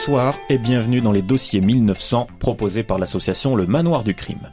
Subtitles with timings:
[0.00, 4.48] Bonsoir et bienvenue dans les dossiers 1900 proposés par l'association Le Manoir du Crime.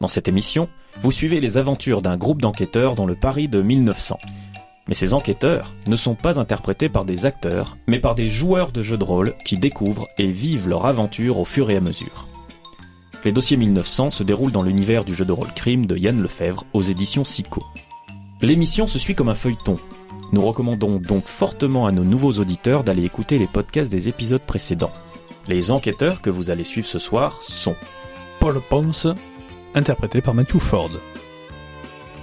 [0.00, 0.68] Dans cette émission,
[1.00, 4.18] vous suivez les aventures d'un groupe d'enquêteurs dans le Paris de 1900.
[4.88, 8.82] Mais ces enquêteurs ne sont pas interprétés par des acteurs, mais par des joueurs de
[8.82, 12.26] jeux de rôle qui découvrent et vivent leur aventure au fur et à mesure.
[13.24, 16.64] Les dossiers 1900 se déroulent dans l'univers du jeu de rôle crime de Yann Lefebvre
[16.72, 17.62] aux éditions Sico.
[18.42, 19.76] L'émission se suit comme un feuilleton.
[20.32, 24.92] Nous recommandons donc fortement à nos nouveaux auditeurs d'aller écouter les podcasts des épisodes précédents.
[25.48, 27.76] Les enquêteurs que vous allez suivre ce soir sont
[28.40, 29.06] Paul Ponce,
[29.74, 30.90] interprété par Matthew Ford.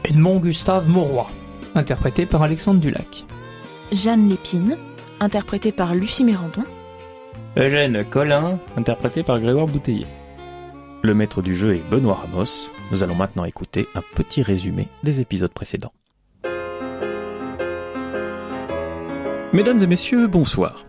[0.03, 1.27] Edmond Gustave Mauroy,
[1.75, 3.25] interprété par Alexandre Dulac.
[3.93, 4.77] Jeanne Lépine,
[5.21, 6.65] interprétée par Lucie Mérandon.
[7.55, 10.07] Eugène Collin, interprété par Grégoire Bouteiller.
[11.03, 12.71] Le maître du jeu est Benoît Ramos.
[12.91, 15.93] Nous allons maintenant écouter un petit résumé des épisodes précédents.
[19.53, 20.83] Mesdames et messieurs, bonsoir.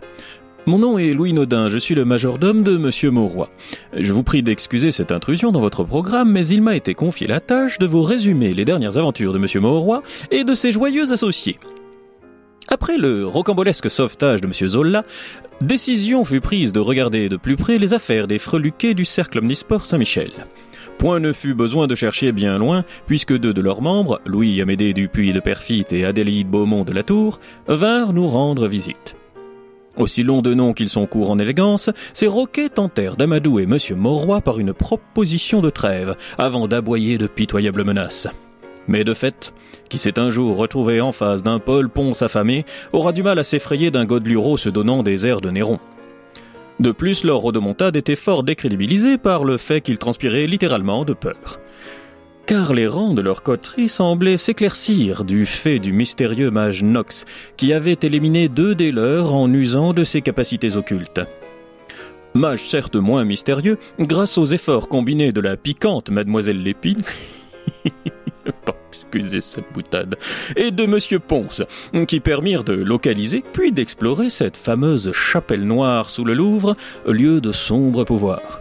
[0.65, 3.51] Mon nom est Louis Naudin, je suis le majordome de Monsieur Mauroy.
[3.95, 7.41] Je vous prie d'excuser cette intrusion dans votre programme, mais il m'a été confié la
[7.41, 11.59] tâche de vous résumer les dernières aventures de Monsieur Mauroy et de ses joyeux associés.
[12.69, 15.05] Après le rocambolesque sauvetage de Monsieur Zola,
[15.61, 19.85] décision fut prise de regarder de plus près les affaires des freluquets du cercle omnisport
[19.85, 20.33] Saint-Michel.
[20.99, 24.93] Point ne fut besoin de chercher bien loin, puisque deux de leurs membres, Louis Amédée
[24.93, 29.17] Dupuis de Perfit et Adélaïde Beaumont de la Tour, vinrent nous rendre visite.
[29.97, 33.79] Aussi longs de nom qu'ils sont courts en élégance, ces roquets tentèrent d'amadouer M.
[33.97, 38.29] Mauroy par une proposition de trêve, avant d'aboyer de pitoyables menaces.
[38.89, 39.55] Mais de fait,
[39.89, 43.45] qui s'est un jour retrouvé en face d'un Paul Ponce affamé, aura du mal à
[43.45, 45.79] s'effrayer d'un Godeluro se donnant des airs de Néron.
[46.81, 51.61] De plus, leur rodomontade était fort décrédibilisée par le fait qu'ils transpiraient littéralement de peur.
[52.47, 57.25] Car les rangs de leur coterie semblaient s'éclaircir du fait du mystérieux mage Nox,
[57.57, 61.21] qui avait éliminé deux des leurs en usant de ses capacités occultes.
[62.35, 67.03] Mage certes moins mystérieux, grâce aux efforts combinés de la piquante Mademoiselle Lépine,
[69.03, 70.17] excusez cette boutade,
[70.57, 71.63] et de Monsieur Ponce,
[72.07, 77.53] qui permirent de localiser puis d'explorer cette fameuse chapelle noire sous le Louvre, lieu de
[77.53, 78.61] sombre pouvoir.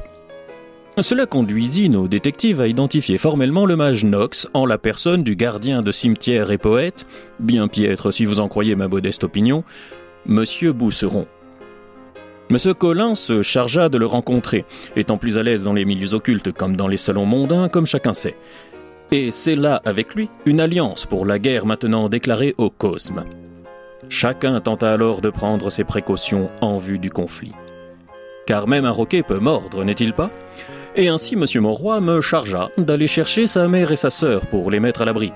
[0.99, 5.81] Cela conduisit nos détectives à identifier formellement le mage Nox en la personne du gardien
[5.81, 7.07] de cimetière et poète,
[7.39, 9.63] bien piètre si vous en croyez ma modeste opinion,
[10.27, 11.25] Monsieur Bousseron.
[12.51, 16.51] Monsieur Collin se chargea de le rencontrer, étant plus à l'aise dans les milieux occultes
[16.51, 18.35] comme dans les salons mondains, comme chacun sait.
[19.13, 23.25] Et c'est là, avec lui, une alliance pour la guerre maintenant déclarée au Cosme.
[24.09, 27.51] Chacun tenta alors de prendre ses précautions en vue du conflit.
[28.47, 30.31] Car même un roquet peut mordre, n'est-il pas?
[30.95, 31.45] Et ainsi M.
[31.61, 35.31] Mauroy me chargea d'aller chercher sa mère et sa sœur pour les mettre à l'abri.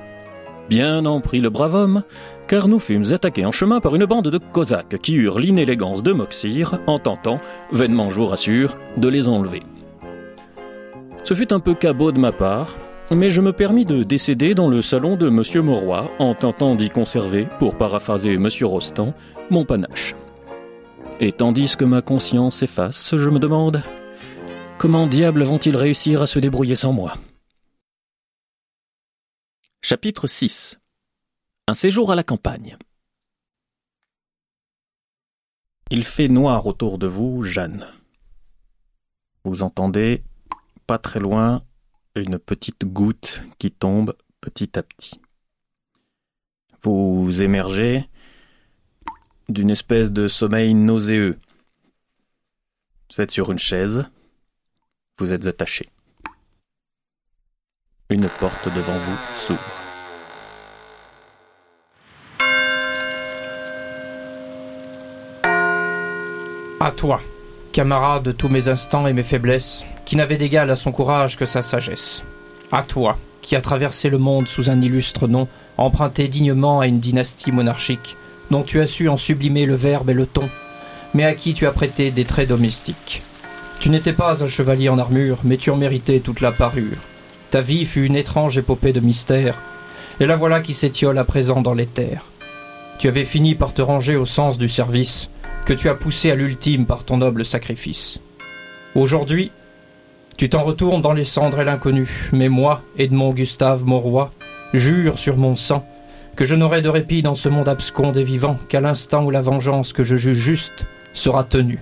[0.70, 2.02] Bien en prit le brave homme,
[2.48, 6.14] car nous fûmes attaqués en chemin par une bande de Cosaques qui eurent l'inélégance de
[6.14, 7.40] m'oxyre en tentant,
[7.72, 9.62] vainement je vous rassure, de les enlever.
[11.24, 12.74] Ce fut un peu cabot de ma part,
[13.12, 15.66] mais je me permis de décéder dans le salon de M.
[15.66, 18.47] Mauroy en tentant d'y conserver, pour paraphraser M.
[18.63, 19.13] Rostand,
[19.50, 20.16] mon panache.
[21.19, 23.81] Et tandis que ma conscience efface, je me demande
[24.78, 27.13] comment diable vont-ils réussir à se débrouiller sans moi?
[29.81, 30.79] Chapitre 6
[31.68, 32.78] Un séjour à la campagne.
[35.89, 37.88] Il fait noir autour de vous, Jeanne.
[39.45, 40.24] Vous entendez,
[40.85, 41.63] pas très loin,
[42.18, 45.20] une petite goutte qui tombe petit à petit.
[46.82, 48.10] Vous émergez
[49.50, 51.38] d'une espèce de sommeil nauséeux.
[53.12, 54.06] Vous êtes sur une chaise,
[55.18, 55.90] vous êtes attaché.
[58.10, 59.74] Une porte devant vous s'ouvre.
[66.80, 67.22] À toi,
[67.78, 71.46] camarade de tous mes instants et mes faiblesses, qui n'avait d'égal à son courage que
[71.46, 72.24] sa sagesse.
[72.72, 75.48] À toi, qui a traversé le monde sous un illustre nom,
[75.78, 78.18] emprunté dignement à une dynastie monarchique,
[78.50, 80.50] dont tu as su en sublimer le verbe et le ton,
[81.13, 83.22] mais à qui tu as prêté des traits domestiques.
[83.80, 86.98] Tu n'étais pas un chevalier en armure, mais tu en méritais toute la parure.
[87.51, 89.62] Ta vie fut une étrange épopée de mystère,
[90.19, 92.31] et la voilà qui s'étiole à présent dans les terres.
[92.98, 95.30] Tu avais fini par te ranger au sens du service,
[95.68, 98.19] que tu as poussé à l'ultime par ton noble sacrifice.
[98.96, 99.52] Aujourd'hui,
[100.38, 104.31] tu t'en retournes dans les cendres et l'inconnu, mais moi, Edmond Gustave Mauroy,
[104.74, 105.86] jure sur mon sang
[106.38, 109.42] que je n'aurai de répit dans ce monde abscon des vivants qu'à l'instant où la
[109.42, 111.80] vengeance que je juge juste sera tenue.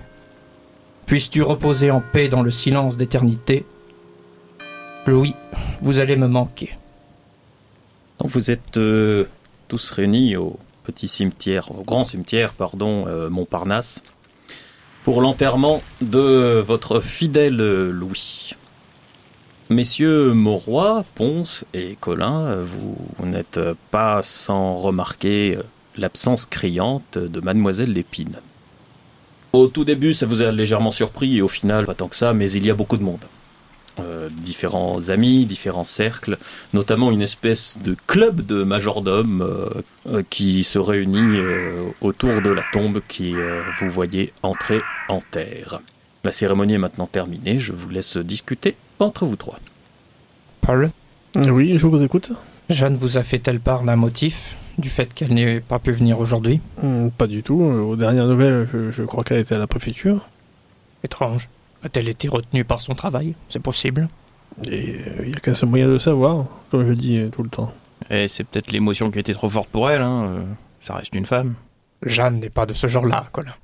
[1.06, 3.64] Puisses-tu reposer en paix dans le silence d'éternité?
[5.06, 5.36] Louis,
[5.80, 6.76] vous allez me manquer.
[8.18, 9.28] Vous êtes euh,
[9.68, 14.02] tous réunis au petit cimetière, au grand cimetière, pardon, euh, Montparnasse.
[15.04, 17.56] pour l'enterrement de votre fidèle
[17.90, 18.54] Louis.
[19.68, 23.60] Messieurs Mauroy, Ponce et Colin, vous n'êtes
[23.90, 25.58] pas sans remarquer
[25.96, 28.38] l'absence criante de mademoiselle Lépine.
[29.52, 32.34] Au tout début, ça vous a légèrement surpris et au final, pas tant que ça,
[32.34, 33.24] mais il y a beaucoup de monde.
[33.98, 36.36] Euh, différents amis, différents cercles,
[36.74, 39.70] notamment une espèce de club de majordomes euh,
[40.06, 41.38] euh, qui se réunit
[42.02, 43.34] autour de la tombe qui
[43.80, 45.80] vous voyez entrer en terre.
[46.24, 49.58] La cérémonie est maintenant terminée, je vous laisse discuter entre vous trois.
[50.60, 50.90] Paul
[51.34, 52.32] Oui, je vous écoute.
[52.68, 56.60] Jeanne vous a fait-elle part d'un motif du fait qu'elle n'ait pas pu venir aujourd'hui?
[56.82, 57.62] Hmm, Pas du tout.
[57.62, 60.28] Aux dernières nouvelles, je, je crois qu'elle était à la préfecture.
[61.02, 61.48] Étrange.
[61.82, 63.34] A-t-elle été retenue par son travail?
[63.48, 64.08] C'est possible.
[64.66, 67.42] Et euh, il n'y a qu'un seul moyen de savoir, comme je dis euh, tout
[67.42, 67.72] le temps.
[68.10, 70.24] Et c'est peut-être l'émotion qui était trop forte pour elle, hein.
[70.30, 70.44] euh,
[70.80, 71.54] Ça reste une femme.
[72.02, 73.54] Jeanne n'est pas de ce genre-là, Colin.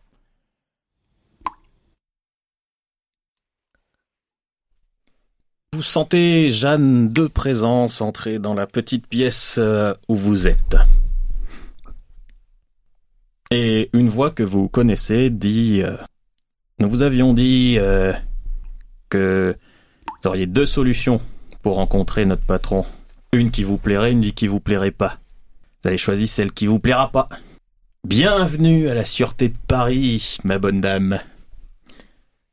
[5.75, 10.77] Vous sentez Jeanne de présence entrer dans la petite pièce euh, où vous êtes.
[13.51, 15.97] Et une voix que vous connaissez dit euh,
[16.83, 18.13] Nous vous avions dit euh,
[19.09, 19.57] que
[20.05, 21.21] vous auriez deux solutions
[21.63, 22.85] pour rencontrer notre patron.
[23.33, 25.21] Une qui vous plairait, une qui vous plairait pas.
[25.81, 27.29] Vous avez choisi celle qui vous plaira pas.
[28.03, 31.21] Bienvenue à la Sûreté de Paris, ma bonne dame.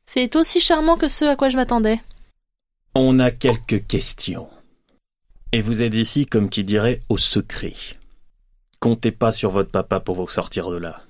[0.04, 2.00] C'est aussi charmant que ce à quoi je m'attendais.
[2.94, 4.46] On a quelques questions.
[5.50, 7.74] Et vous êtes ici, comme qui dirait, au secret.
[8.78, 11.00] Comptez pas sur votre papa pour vous sortir de là.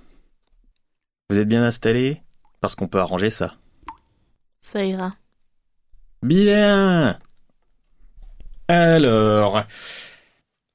[1.29, 2.23] Vous êtes bien installé?
[2.61, 3.55] Parce qu'on peut arranger ça.
[4.61, 5.15] Ça ira.
[6.23, 7.19] Bien
[8.69, 9.65] Alors,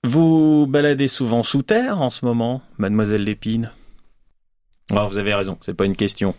[0.04, 3.72] vous baladez souvent sous terre en ce moment, mademoiselle Lépine?
[4.92, 6.36] Ah, vous avez raison, c'est pas une question.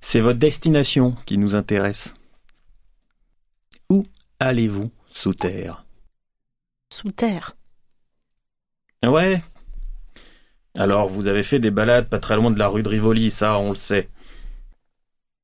[0.00, 2.14] C'est votre destination qui nous intéresse.
[3.90, 4.04] Où
[4.40, 5.84] allez-vous sous terre?
[6.92, 7.56] Sous terre?
[9.02, 9.42] Ouais.
[10.76, 13.58] Alors, vous avez fait des balades pas très loin de la rue de Rivoli, ça,
[13.58, 14.08] on le sait.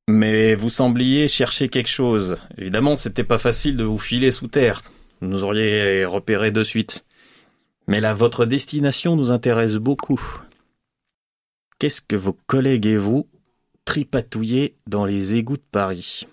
[0.07, 2.37] Mais vous sembliez chercher quelque chose.
[2.57, 4.83] Évidemment, c'était pas facile de vous filer sous terre.
[5.21, 7.05] Vous nous auriez repéré de suite.
[7.87, 10.21] Mais là, votre destination nous intéresse beaucoup.
[11.79, 13.27] Qu'est-ce que vos collègues et vous
[13.85, 16.27] tripatouillez dans les égouts de Paris?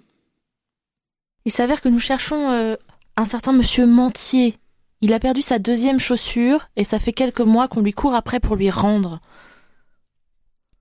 [1.45, 2.77] Il s'avère que nous cherchons euh,
[3.17, 4.59] un certain monsieur Mentier.
[5.01, 8.41] Il a perdu sa deuxième chaussure et ça fait quelques mois qu'on lui court après
[8.41, 9.21] pour lui rendre.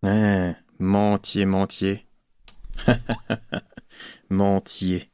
[0.04, 2.08] Ah, mentier, mentier.
[4.30, 5.12] mentier.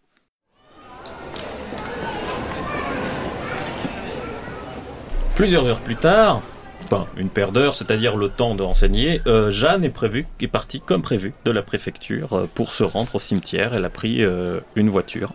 [5.36, 6.42] Plusieurs heures plus tard,
[6.86, 10.80] enfin une paire d'heures, c'est-à-dire le temps de renseigner, euh, Jeanne est prévue, est partie
[10.80, 13.74] comme prévu de la préfecture euh, pour se rendre au cimetière.
[13.74, 15.34] Elle a pris euh, une voiture,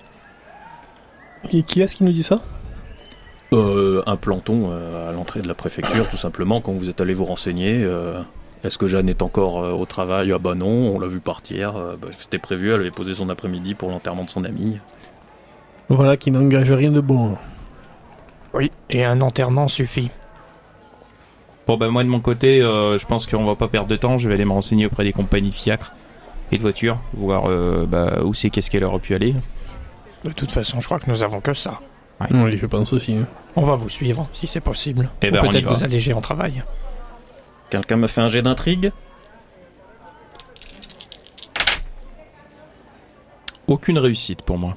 [1.51, 2.41] Qui, qui est-ce qui nous dit ça?
[3.55, 7.15] Euh, un planton euh, à l'entrée de la préfecture, tout simplement, quand vous êtes allé
[7.15, 7.83] vous renseigner.
[7.83, 8.21] euh,
[8.63, 10.33] Est-ce que Jeanne est encore euh, au travail?
[10.33, 11.77] Ah bah non, on l'a vu partir.
[11.77, 14.79] euh, bah, C'était prévu, elle avait posé son après-midi pour l'enterrement de son ami.
[15.89, 17.37] Voilà, qui n'engage rien de bon.
[18.53, 20.11] Oui, et un enterrement suffit.
[21.67, 24.19] Bon, bah, moi, de mon côté, euh, je pense qu'on va pas perdre de temps.
[24.19, 25.93] Je vais aller me renseigner auprès des compagnies de fiacres
[26.53, 29.35] et de voitures, voir euh, bah, où c'est, qu'est-ce qu'elle aurait pu aller.
[30.25, 31.81] De toute façon, je crois que nous avons que ça.
[32.31, 33.15] Oui, je pense aussi.
[33.15, 33.27] hein.
[33.57, 35.09] On va vous suivre, si c'est possible.
[35.23, 35.73] Eh Ou ben, on y peut-être va.
[35.75, 36.63] vous alléger en travail.
[37.71, 38.91] Quelqu'un me fait un jet d'intrigue
[43.67, 44.77] Aucune réussite pour moi.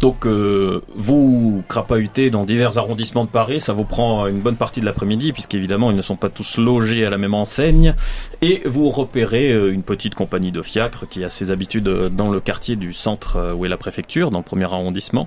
[0.00, 4.78] Donc euh, vous crapahutez dans divers arrondissements de Paris, ça vous prend une bonne partie
[4.78, 7.96] de l'après-midi puisqu'évidemment ils ne sont pas tous logés à la même enseigne
[8.40, 12.30] et vous repérez euh, une petite compagnie de fiacres qui a ses habitudes euh, dans
[12.30, 15.26] le quartier du centre euh, où est la préfecture, dans le premier arrondissement.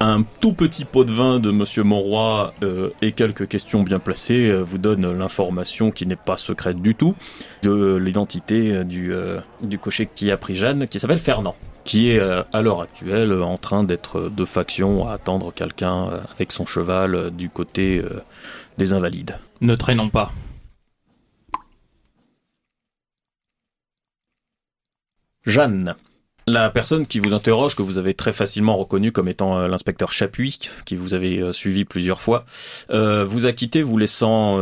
[0.00, 4.48] Un tout petit pot de vin de Monsieur Monroy euh, et quelques questions bien placées
[4.48, 7.14] euh, vous donnent l'information qui n'est pas secrète du tout
[7.62, 12.10] de l'identité euh, du, euh, du cocher qui a pris Jeanne, qui s'appelle Fernand qui
[12.10, 16.66] est euh, à l'heure actuelle en train d'être de faction à attendre quelqu'un avec son
[16.66, 18.22] cheval du côté euh,
[18.78, 19.38] des invalides.
[19.60, 20.32] Ne traînons pas.
[25.44, 25.94] Jeanne,
[26.46, 30.12] la personne qui vous interroge, que vous avez très facilement reconnu comme étant euh, l'inspecteur
[30.12, 32.44] Chapuis, qui vous avez euh, suivi plusieurs fois,
[32.90, 34.58] euh, vous a quitté vous laissant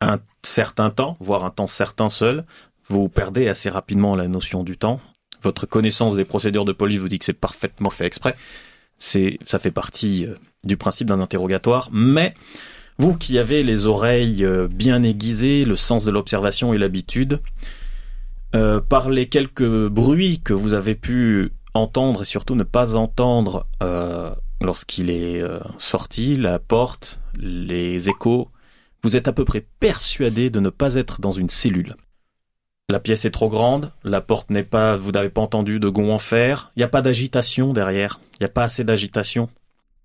[0.00, 2.44] un certain temps, voire un temps certain seul.
[2.88, 5.00] Vous perdez assez rapidement la notion du temps.
[5.42, 8.36] Votre connaissance des procédures de police vous dit que c'est parfaitement fait exprès.
[8.98, 10.26] C'est, ça fait partie
[10.64, 12.34] du principe d'un interrogatoire, mais
[12.98, 17.40] vous qui avez les oreilles bien aiguisées, le sens de l'observation et l'habitude,
[18.54, 23.66] Euh, par les quelques bruits que vous avez pu entendre et surtout ne pas entendre
[23.82, 28.50] euh, lorsqu'il est euh, sorti, la porte, les échos,
[29.02, 31.96] vous êtes à peu près persuadé de ne pas être dans une cellule.
[32.88, 36.14] La pièce est trop grande, la porte n'est pas, vous n'avez pas entendu de gonds
[36.14, 39.48] en fer, il n'y a pas d'agitation derrière, il n'y a pas assez d'agitation.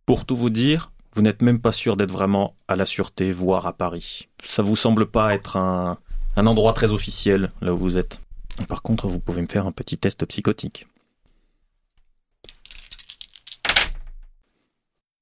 [0.08, 3.68] Pour tout vous dire, vous n'êtes même pas sûr d'être vraiment à la sûreté, voire
[3.68, 4.28] à Paris.
[4.44, 6.00] Ça vous semble pas être un,
[6.36, 8.20] un endroit très officiel là où vous êtes.
[8.68, 10.88] Par contre, vous pouvez me faire un petit test psychotique.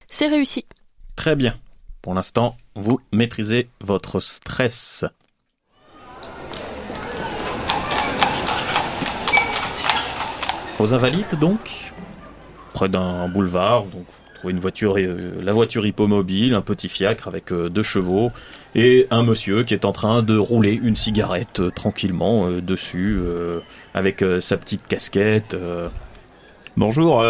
[0.09, 0.65] C'est réussi.
[1.15, 1.59] Très bien.
[2.01, 5.05] Pour l'instant, vous maîtrisez votre stress.
[10.79, 11.91] Aux Invalides, donc,
[12.73, 14.07] près d'un boulevard, donc
[14.39, 18.31] trouvez une voiture, euh, la voiture hippomobile, un petit fiacre avec euh, deux chevaux
[18.73, 23.19] et un monsieur qui est en train de rouler une cigarette euh, tranquillement dessus
[23.93, 25.55] avec sa petite casquette.
[26.77, 27.23] Bonjour,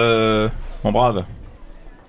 [0.84, 1.24] mon brave.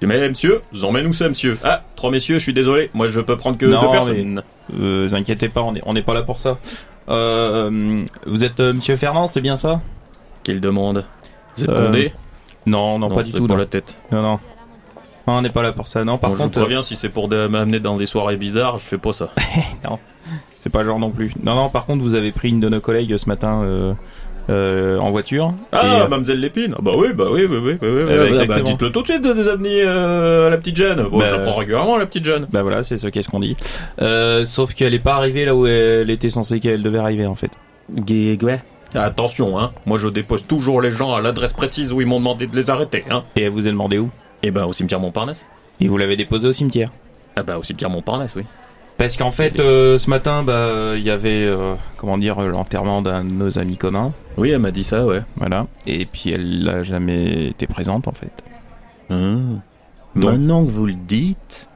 [0.07, 3.21] Mais monsieur, vous emmenez où ça, monsieur Ah, trois messieurs, je suis désolé, moi je
[3.21, 4.43] peux prendre que Non, deux personnes.
[4.79, 6.59] Euh, vous inquiétez pas, on est, on n'est pas là pour ça.
[7.09, 9.81] Euh, vous êtes euh, Monsieur Fernand, c'est bien ça?
[10.43, 11.05] Qu'il demande
[11.57, 12.13] Vous êtes condé
[12.67, 13.47] Non, non, pas du tout.
[13.47, 13.57] non.
[13.57, 13.97] la tête.
[14.11, 14.41] Non, non.
[15.27, 16.05] Non, on n'est pas là pour ça.
[16.05, 18.79] Non, par Bon, je contre, vous préviens, si c'est pour m'amener dans des soirées bizarres,
[18.79, 19.31] je fais pas ça.
[19.87, 19.89] euh,
[20.59, 21.33] c'est pas le genre non plus.
[21.43, 21.69] Non, non.
[21.69, 23.93] Par contre, vous avez pris une de nos collègues ce matin euh,
[24.49, 25.55] euh, en voiture.
[25.73, 28.13] Ah, Et, euh, Mademoiselle Lépine Ah Bah oui, bah oui, oui, oui, oui, oui, bah,
[28.13, 28.71] Ah bah, exactement.
[28.71, 31.03] Dites-le tout de suite, des amis euh, à la petite Jeanne.
[31.11, 32.47] Bon, Bah, je la prends régulièrement, la petite Jeanne.
[32.51, 33.57] Bah voilà, c'est ce qu'est-ce qu'on dit.
[34.01, 37.35] Euh, sauf qu'elle est pas arrivée là où elle était censée qu'elle devait arriver en
[37.37, 37.51] fait.
[38.95, 39.71] Attention, hein.
[39.87, 42.71] Moi, je dépose toujours les gens à l'adresse précise où ils m'ont demandé de les
[42.71, 43.23] arrêter, hein.
[43.37, 44.11] Et elle vous a demandé où?
[44.43, 45.45] Eh ben, au cimetière Montparnasse.
[45.81, 46.89] Et vous l'avez déposée au cimetière.
[47.37, 48.45] Ah bah, au cimetière Montparnasse, oui.
[48.99, 53.25] Parce qu'en fait, euh, ce matin, bah, il y avait, euh, comment dire, l'enterrement d'un
[53.25, 54.13] de nos amis communs.
[54.37, 55.23] Oui, elle m'a dit ça, ouais.
[55.37, 55.67] Voilà.
[55.87, 58.33] Et puis elle n'a jamais été présente en fait.
[59.09, 59.61] Hum.
[60.17, 61.69] Donc- Maintenant que vous le dites,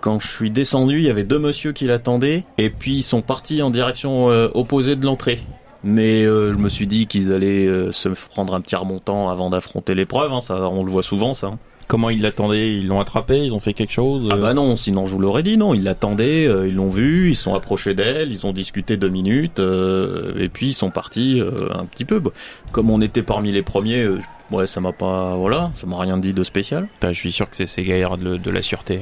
[0.00, 3.22] quand je suis descendu, il y avait deux monsieur qui l'attendaient, et puis ils sont
[3.22, 5.38] partis en direction euh, opposée de l'entrée.
[5.84, 9.48] Mais euh, je me suis dit qu'ils allaient euh, se prendre un petit remontant avant
[9.50, 11.48] d'affronter l'épreuve, hein, ça, on le voit souvent ça.
[11.48, 11.58] hein.
[11.86, 12.76] Comment ils l'attendaient?
[12.76, 13.38] Ils l'ont attrapé?
[13.46, 14.28] Ils ont fait quelque chose?
[14.30, 17.30] Ah bah non, sinon je vous l'aurais dit, non, ils l'attendaient, euh, ils l'ont vu,
[17.30, 21.40] ils sont approchés d'elle, ils ont discuté deux minutes, euh, et puis ils sont partis
[21.40, 22.18] euh, un petit peu.
[22.18, 22.30] Bah,
[22.72, 24.20] Comme on était parmi les premiers, euh,
[24.50, 26.88] ouais, ça m'a pas, voilà, ça m'a rien dit de spécial.
[27.02, 29.00] Je suis sûr que c'est ces gars de, de la sûreté.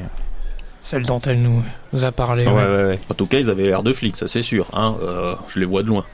[0.80, 2.46] Celle dont elle nous, nous a parlé.
[2.46, 2.62] Ouais, ouais.
[2.62, 3.00] ouais, ouais.
[3.10, 5.66] En tout cas, ils avaient l'air de flics, ça c'est sûr, hein, euh, je les
[5.66, 6.04] vois de loin.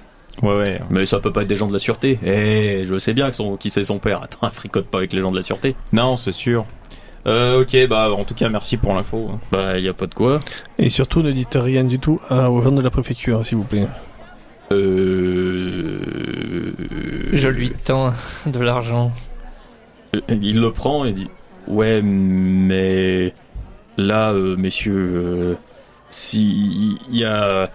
[0.43, 0.81] Ouais, ouais.
[0.91, 2.19] Mais ça peut pas être des gens de la sûreté.
[2.25, 4.23] Eh, je sais bien que son, qui c'est son père.
[4.23, 5.77] Attends, fricote pas avec les gens de la sûreté.
[5.93, 6.65] Non, c'est sûr.
[7.27, 9.31] Euh, ok, bah en tout cas, merci pour l'info.
[9.53, 10.41] Bah, y a pas de quoi.
[10.79, 13.65] Et surtout, ne dites rien du tout à- aux gens de la préfecture, s'il vous
[13.65, 13.87] plaît.
[14.73, 16.01] Euh...
[17.33, 18.13] Je lui tends
[18.47, 19.13] de l'argent.
[20.15, 21.29] Euh, Il le prend et dit
[21.69, 23.35] Ouais, mais
[23.97, 25.55] là, euh, messieurs, euh,
[26.11, 27.71] si il y a.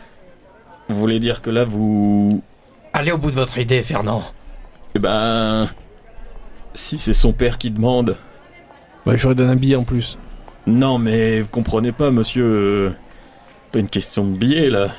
[0.89, 2.43] Vous voulez dire que là, vous.
[2.99, 4.23] Allez au bout de votre idée, Fernand.
[4.95, 5.69] Eh ben.
[6.73, 8.17] Si c'est son père qui demande.
[9.05, 10.17] Ouais, J'aurais donné un billet en plus.
[10.65, 12.95] Non, mais vous comprenez pas, monsieur.
[13.71, 14.95] Pas une question de billet, là.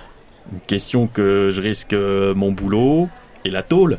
[0.52, 3.08] Une question que je risque euh, mon boulot
[3.44, 3.98] et la tôle.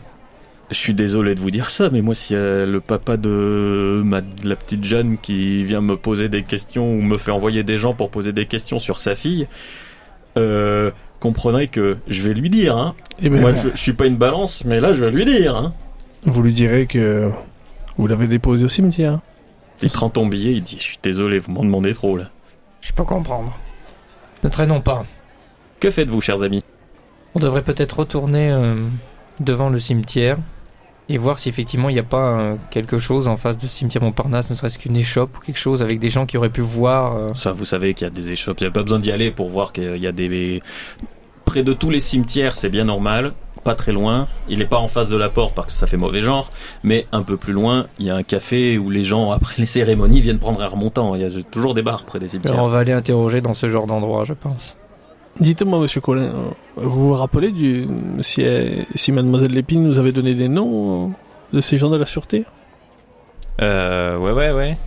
[0.72, 4.22] Je suis désolé de vous dire ça, mais moi, si euh, le papa de, ma,
[4.22, 7.78] de la petite Jeanne qui vient me poser des questions ou me fait envoyer des
[7.78, 9.46] gens pour poser des questions sur sa fille,
[10.38, 12.96] euh, comprenez que je vais lui dire, hein.
[13.22, 15.56] Eh ben, Moi, je, je suis pas une balance, mais là, je vais lui dire,
[15.56, 15.74] hein.
[16.24, 17.32] vous lui direz que
[17.98, 19.20] vous l'avez déposé au cimetière.
[19.82, 22.30] Il prend ton billet, il dit, je suis désolé, vous m'en demandez trop, là.
[22.82, 23.58] Je peux comprendre.
[24.44, 25.06] Ne traînons pas.
[25.80, 26.64] Que faites-vous, chers amis?
[27.36, 28.76] On devrait peut-être retourner euh,
[29.40, 30.38] devant le cimetière
[31.10, 34.04] et voir si effectivement il n'y a pas euh, quelque chose en face de cimetière
[34.04, 37.16] Montparnasse, ne serait-ce qu'une échoppe ou quelque chose avec des gens qui auraient pu voir.
[37.18, 38.62] euh, Ça, vous savez qu'il y a des échoppes.
[38.62, 40.62] Il n'y a pas besoin d'y aller pour voir qu'il y a des...
[41.46, 43.34] Près de tous les cimetières, c'est bien normal.
[43.64, 44.28] Pas très loin.
[44.48, 46.52] Il n'est pas en face de la porte parce que ça fait mauvais genre.
[46.84, 49.66] Mais un peu plus loin, il y a un café où les gens, après les
[49.66, 51.16] cérémonies, viennent prendre un remontant.
[51.16, 52.68] Il y a toujours des bars près des alors, on cimetières.
[52.70, 54.78] va aller interroger dans ce genre d'endroit, je pense.
[55.40, 56.32] Dites-moi, monsieur Colin,
[56.76, 57.88] vous vous rappelez du
[58.20, 58.44] si,
[58.94, 61.14] si mademoiselle Lépine nous avait donné des noms
[61.54, 62.46] de ces gens de la sûreté?
[63.62, 64.78] Euh, ouais, ouais, ouais.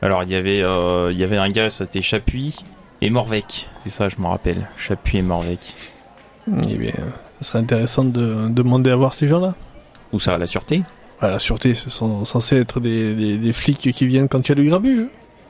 [0.00, 2.56] Alors, il y avait, euh, il y avait un gars, ça c'était Chapuis
[3.02, 3.68] et Morvec.
[3.84, 4.68] C'est ça, je me rappelle.
[4.78, 5.74] Chapuis et Morvec.
[6.48, 6.92] Eh bien,
[7.40, 9.54] ce serait intéressant de demander à voir ces gens-là.
[10.12, 10.82] Où ça, la sûreté
[11.20, 14.48] À la sûreté, ce sont censés être des, des, des flics qui viennent quand il
[14.48, 15.06] y a du grabuge.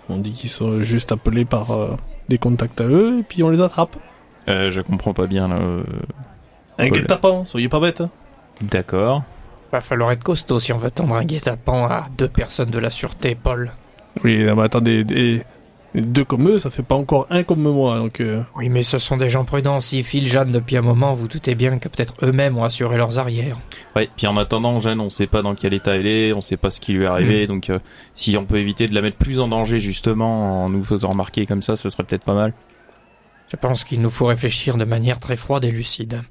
[0.08, 1.96] On dit qu'ils sont juste appelés par euh,
[2.28, 3.96] des contacts à eux et puis on les attrape.
[4.48, 5.56] Euh, Je comprends pas bien, là.
[5.56, 5.82] euh.
[6.78, 8.00] Un guet-apens, soyez pas bête.
[8.00, 8.10] hein.
[8.62, 9.22] D'accord.
[9.72, 12.90] Va falloir être costaud si on veut tendre un guet-apens à deux personnes de la
[12.90, 13.72] sûreté, Paul.
[14.24, 15.44] Oui, non, mais attendez, des-
[15.94, 18.20] deux comme eux, ça fait pas encore un comme moi, donc...
[18.20, 19.80] euh, Oui, mais ce sont des gens prudents.
[19.80, 23.18] S'ils filent Jeanne depuis un moment, vous doutez bien que peut-être eux-mêmes ont assuré leurs
[23.18, 23.58] arrières.
[23.96, 26.56] Ouais, puis en attendant, Jeanne, on sait pas dans quel état elle est, on sait
[26.56, 27.78] pas ce qui lui est arrivé, donc euh,
[28.14, 31.44] si on peut éviter de la mettre plus en danger justement en nous faisant remarquer
[31.46, 32.52] comme ça, ce serait peut-être pas mal.
[33.50, 36.22] Je pense qu'il nous faut réfléchir de manière très froide et lucide.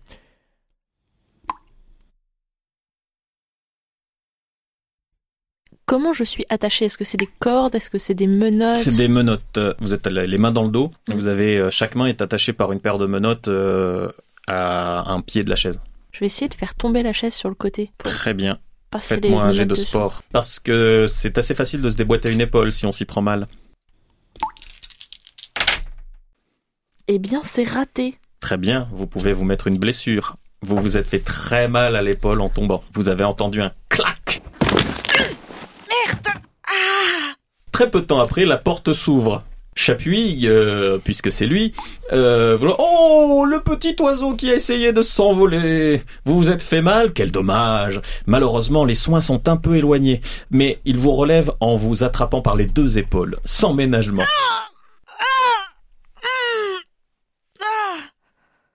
[5.85, 7.75] Comment je suis attachée Est-ce que c'est des cordes?
[7.75, 8.77] Est-ce que c'est des menottes?
[8.77, 9.59] C'est des menottes.
[9.79, 10.91] Vous êtes les mains dans le dos.
[11.07, 14.11] Vous avez euh, chaque main est attachée par une paire de menottes euh,
[14.47, 15.81] à un pied de la chaise.
[16.11, 17.91] Je vais essayer de faire tomber la chaise sur le côté.
[17.97, 18.59] Très bien.
[18.97, 20.21] Faites-moi un jet de sport.
[20.31, 23.47] Parce que c'est assez facile de se déboîter une épaule si on s'y prend mal.
[27.11, 28.13] Eh bien, c'est raté.
[28.39, 30.35] Très bien, vous pouvez vous mettre une blessure.
[30.61, 32.83] Vous vous êtes fait très mal à l'épaule en tombant.
[32.93, 34.43] Vous avez entendu un clac.
[35.89, 36.27] Merde
[37.71, 39.41] Très peu de temps après, la porte s'ouvre.
[39.73, 41.73] Chapuis, euh, puisque c'est lui,
[42.13, 42.59] euh.
[42.77, 46.03] Oh, le petit oiseau qui a essayé de s'envoler.
[46.25, 47.13] Vous vous êtes fait mal?
[47.13, 48.01] Quel dommage.
[48.27, 52.55] Malheureusement, les soins sont un peu éloignés, mais il vous relève en vous attrapant par
[52.55, 54.25] les deux épaules, sans ménagement.
[54.27, 54.69] Ah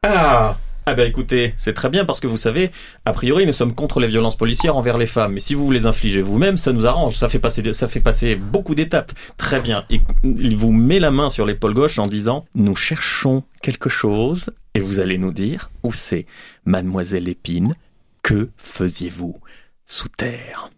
[0.06, 2.70] Ah ben écoutez, c'est très bien parce que vous savez,
[3.06, 5.73] a priori nous sommes contre les violences policières envers les femmes, mais si vous vous
[5.73, 9.12] les infligez vous-même, ça nous arrange, ça fait passer, ça fait passer beaucoup d'étapes.
[9.38, 9.87] Très bien.
[10.23, 14.80] Il vous met la main sur l'épaule gauche en disant, nous cherchons quelque chose, et
[14.80, 16.26] vous allez nous dire où c'est.
[16.66, 17.75] Mademoiselle Épine,
[18.23, 19.40] que faisiez-vous
[19.87, 20.68] sous terre?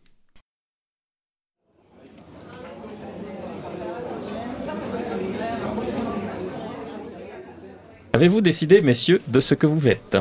[8.16, 10.16] Avez-vous décidé, messieurs, de ce que vous faites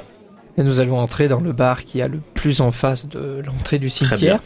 [0.57, 3.79] Et nous allons entrer dans le bar qui a le plus en face de l'entrée
[3.79, 4.41] du Très cimetière.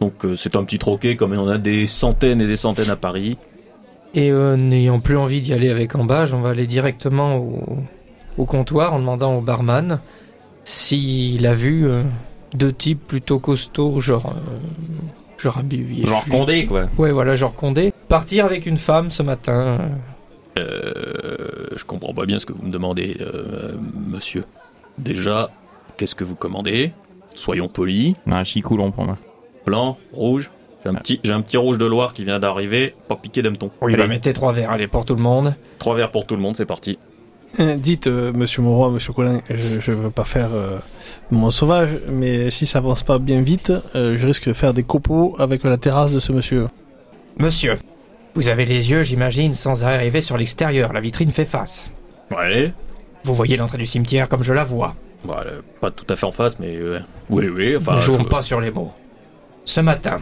[0.00, 2.54] Donc euh, c'est un petit troquet comme il y en a des centaines et des
[2.54, 3.38] centaines à Paris.
[4.14, 7.78] Et euh, n'ayant plus envie d'y aller avec embâge, on va aller directement au,
[8.38, 9.98] au comptoir en demandant au barman
[10.62, 12.04] s'il a vu euh,
[12.54, 14.36] deux types plutôt costauds, genre.
[15.38, 15.60] genre.
[16.04, 16.88] Genre Condé, quoi.
[16.98, 17.92] Ouais, voilà, genre Condé.
[18.08, 19.78] Partir avec une femme ce matin.
[20.58, 23.72] Euh, je comprends pas bien ce que vous me demandez, euh,
[24.08, 24.44] monsieur.
[24.98, 25.50] Déjà,
[25.96, 26.92] qu'est-ce que vous commandez?
[27.34, 28.14] Soyons polis.
[28.26, 29.16] Un chicoulon pour moi.
[29.66, 30.50] Blanc, rouge.
[30.82, 32.94] J'ai un petit, j'ai un petit rouge de Loire qui vient d'arriver.
[33.06, 33.70] Pas piqué d'hameçon.
[33.82, 35.54] Oui, bah mettez trois verres, allez, pour tout le monde.
[35.78, 36.98] trois verres pour tout le monde, c'est parti.
[37.58, 40.78] Euh, Dites, euh, monsieur Moroy, monsieur Colin, je, je veux pas faire euh,
[41.30, 44.84] mon sauvage, mais si ça avance pas bien vite, euh, je risque de faire des
[44.84, 46.68] copeaux avec la terrasse de ce monsieur.
[47.38, 47.76] Monsieur,
[48.34, 50.92] vous avez les yeux, j'imagine, sans arriver sur l'extérieur.
[50.92, 51.90] La vitrine fait face.
[52.30, 52.72] Ouais.
[53.24, 54.94] Vous voyez l'entrée du cimetière comme je la vois.
[55.24, 57.76] Bon, euh, pas tout à fait en face, mais euh, oui, oui.
[57.76, 58.92] Enfin, ne jouons je- pas sur les mots.
[59.64, 60.20] Ce matin,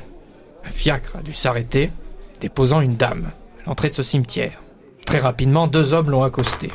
[0.65, 1.93] un fiacre a dû s'arrêter,
[2.41, 3.31] déposant une dame
[3.65, 4.61] à l'entrée de ce cimetière.
[5.07, 6.71] Très rapidement, deux hommes l'ont accosté.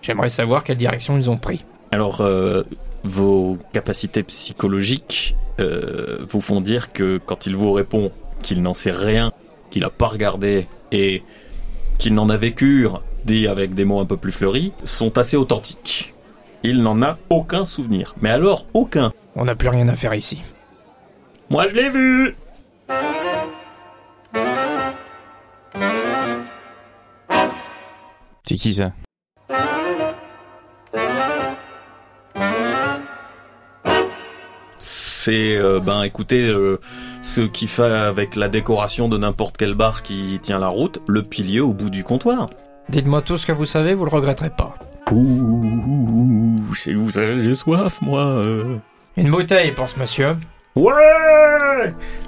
[0.00, 1.64] J'aimerais savoir quelle direction ils ont pris.
[1.90, 2.62] Alors, euh,
[3.04, 8.10] vos capacités psychologiques euh, vous font dire que quand il vous répond
[8.42, 9.32] qu'il n'en sait rien,
[9.70, 11.22] qu'il n'a pas regardé et
[11.98, 12.86] qu'il n'en a vécu,
[13.24, 16.14] dit avec des mots un peu plus fleuris, sont assez authentiques.
[16.62, 18.14] Il n'en a aucun souvenir.
[18.20, 19.12] Mais alors, aucun.
[19.36, 20.42] On n'a plus rien à faire ici.
[21.50, 22.34] Moi, je l'ai vu
[28.48, 28.92] C'est qui ça?
[35.28, 36.80] C'est, euh, ben écoutez, euh,
[37.20, 41.22] ce qui fait avec la décoration de n'importe quel bar qui tient la route, le
[41.22, 42.48] pilier au bout du comptoir.
[42.88, 44.74] Dites-moi tout ce que vous savez, vous le regretterez pas.
[45.12, 48.22] Ouh, c'est vous savez, j'ai soif, moi.
[48.22, 48.78] euh.
[49.18, 50.34] Une bouteille pour ce monsieur.
[50.74, 50.92] Ouais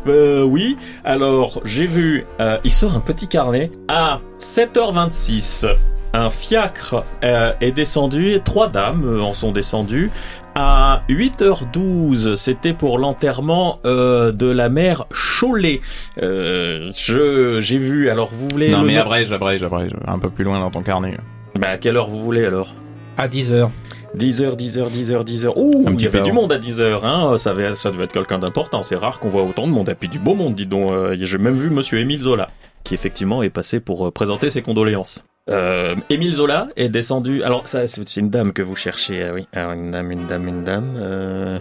[0.07, 3.71] Euh, oui, alors j'ai vu, euh, il sort un petit carnet.
[3.89, 5.67] À 7h26,
[6.13, 10.11] un fiacre euh, est descendu, et trois dames euh, en sont descendues.
[10.55, 15.81] À 8h12, c'était pour l'enterrement euh, de la mère Cholet.
[16.23, 18.71] Euh, je j'ai vu, alors vous voulez...
[18.71, 19.93] Non le mais nom- abrège, abrège, abrège.
[20.07, 21.17] Un peu plus loin dans ton carnet.
[21.59, 22.75] Bah, à quelle heure vous voulez alors?
[23.17, 23.69] À 10h.
[24.17, 25.53] 10h, 10h, 10h, 10h.
[25.57, 26.43] Ouh, Un il petit y avait peu du avant.
[26.43, 27.39] monde à 10h, hein.
[27.39, 28.83] Ça, avait- ça devait être quelqu'un d'important.
[28.83, 29.89] C'est rare qu'on voit autant de monde.
[29.89, 30.91] Et puis du beau monde, dis donc.
[30.93, 32.51] Euh, J'ai même vu monsieur Émile Zola,
[32.83, 35.23] qui effectivement est passé pour euh, présenter ses condoléances.
[35.49, 37.43] Euh, Émile Zola est descendu.
[37.43, 39.47] Alors, ça, c'est une dame que vous cherchez, ah oui.
[39.53, 40.95] Alors, une dame, une dame, une dame.
[40.97, 41.59] Euh,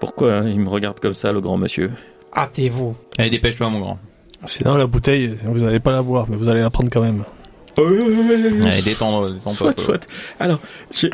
[0.00, 1.90] Pourquoi hein, il me regarde comme ça, le grand monsieur?
[2.36, 2.94] Hâtez-vous.
[3.16, 3.98] Allez, dépêche-toi mon grand.
[4.46, 7.24] Sinon, la bouteille, vous n'allez pas la boire, mais vous allez la prendre quand même.
[7.76, 9.82] Allez, détends Soit, pas.
[9.82, 10.06] soit.
[10.40, 10.58] Alors,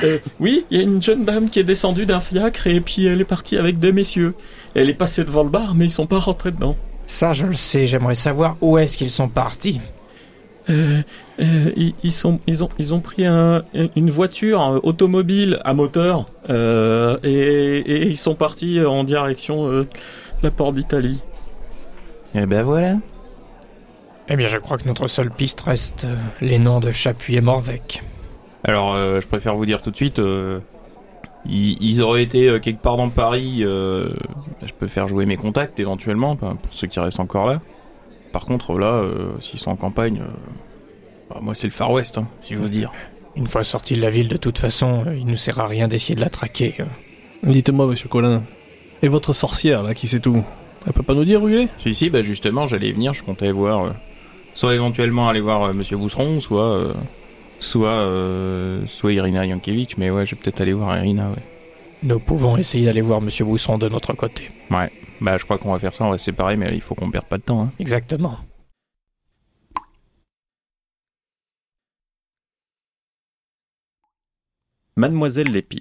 [0.03, 3.05] euh, oui, il y a une jeune dame qui est descendue d'un fiacre et puis
[3.07, 4.35] elle est partie avec deux messieurs.
[4.75, 6.77] Elle est passée devant le bar, mais ils sont pas rentrés dedans.
[7.07, 9.81] Ça, je le sais, j'aimerais savoir où est-ce qu'ils sont partis.
[10.71, 11.03] Euh,
[11.41, 13.65] euh, ils, ils sont, ils ont, ils ont pris un,
[13.97, 19.83] une voiture euh, automobile à moteur euh, et, et ils sont partis en direction euh,
[19.83, 19.89] de
[20.43, 21.21] la porte d'Italie.
[22.35, 22.97] Et ben voilà.
[24.31, 26.07] Eh bien, je crois que notre seule piste reste
[26.41, 28.03] les noms de Chapuis et Morvec.
[28.65, 30.61] Alors, euh, je préfère vous dire tout de suite, euh,
[31.45, 33.59] ils, ils auraient été quelque part dans Paris.
[33.61, 34.09] euh,
[34.65, 37.61] je peux faire jouer mes contacts éventuellement, pour ceux qui restent encore là.
[38.35, 40.31] Par contre, là, euh, s'ils sont en campagne, euh,
[41.31, 42.93] bah, moi c'est le Far West, hein, si je veux dire.
[43.37, 45.87] Une fois sortis de la ville, de toute façon, euh, il ne sert à rien
[45.89, 46.75] d'essayer de la traquer.
[47.45, 48.43] Dites-moi, monsieur Colin.
[49.03, 50.43] Et votre sorcière, là, qui sait tout
[50.87, 53.23] Elle peut pas nous dire où il est Si, si, bah justement, j'allais venir, je
[53.23, 53.85] comptais voir.
[53.85, 53.91] euh,
[54.53, 56.63] soit éventuellement aller voir euh, Monsieur Bousseron, soit.
[56.75, 56.93] euh,
[57.61, 57.89] soit.
[57.89, 61.43] euh, soit Irina Yankiewicz, mais ouais, je vais peut-être aller voir Irina, ouais.
[62.03, 64.51] Nous pouvons essayer d'aller voir Monsieur Bousseron de notre côté.
[65.21, 67.11] Bah, je crois qu'on va faire ça, on va se séparer, mais il faut qu'on
[67.11, 67.73] perde pas de temps, hein.
[67.79, 68.39] Exactement.
[74.97, 75.81] Mademoiselle Lépine.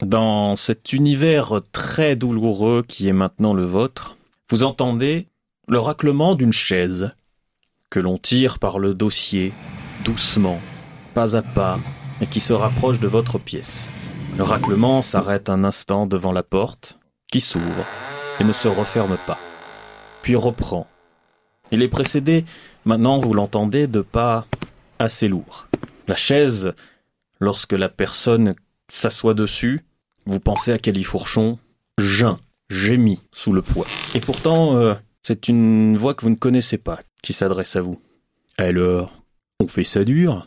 [0.00, 4.16] Dans cet univers très douloureux qui est maintenant le vôtre,
[4.50, 5.28] vous entendez
[5.68, 7.12] le raclement d'une chaise
[7.90, 9.52] que l'on tire par le dossier,
[10.04, 10.60] doucement,
[11.14, 11.78] pas à pas,
[12.20, 13.88] et qui se rapproche de votre pièce.
[14.38, 16.98] Le raclement s'arrête un instant devant la porte,
[17.30, 17.84] qui s'ouvre
[18.40, 19.38] et ne se referme pas,
[20.22, 20.86] puis reprend.
[21.70, 22.44] Il est précédé,
[22.84, 24.46] maintenant vous l'entendez, de pas
[24.98, 25.68] assez lourds.
[26.08, 26.74] La chaise
[27.42, 28.54] Lorsque la personne
[28.86, 29.80] s'assoit dessus,
[30.26, 31.58] vous pensez à Califourchon,
[31.98, 32.38] geint,
[32.70, 33.88] gémit sous le poids.
[34.14, 38.00] Et pourtant, euh, c'est une voix que vous ne connaissez pas qui s'adresse à vous.
[38.58, 39.12] Alors,
[39.58, 40.46] on fait ça dur?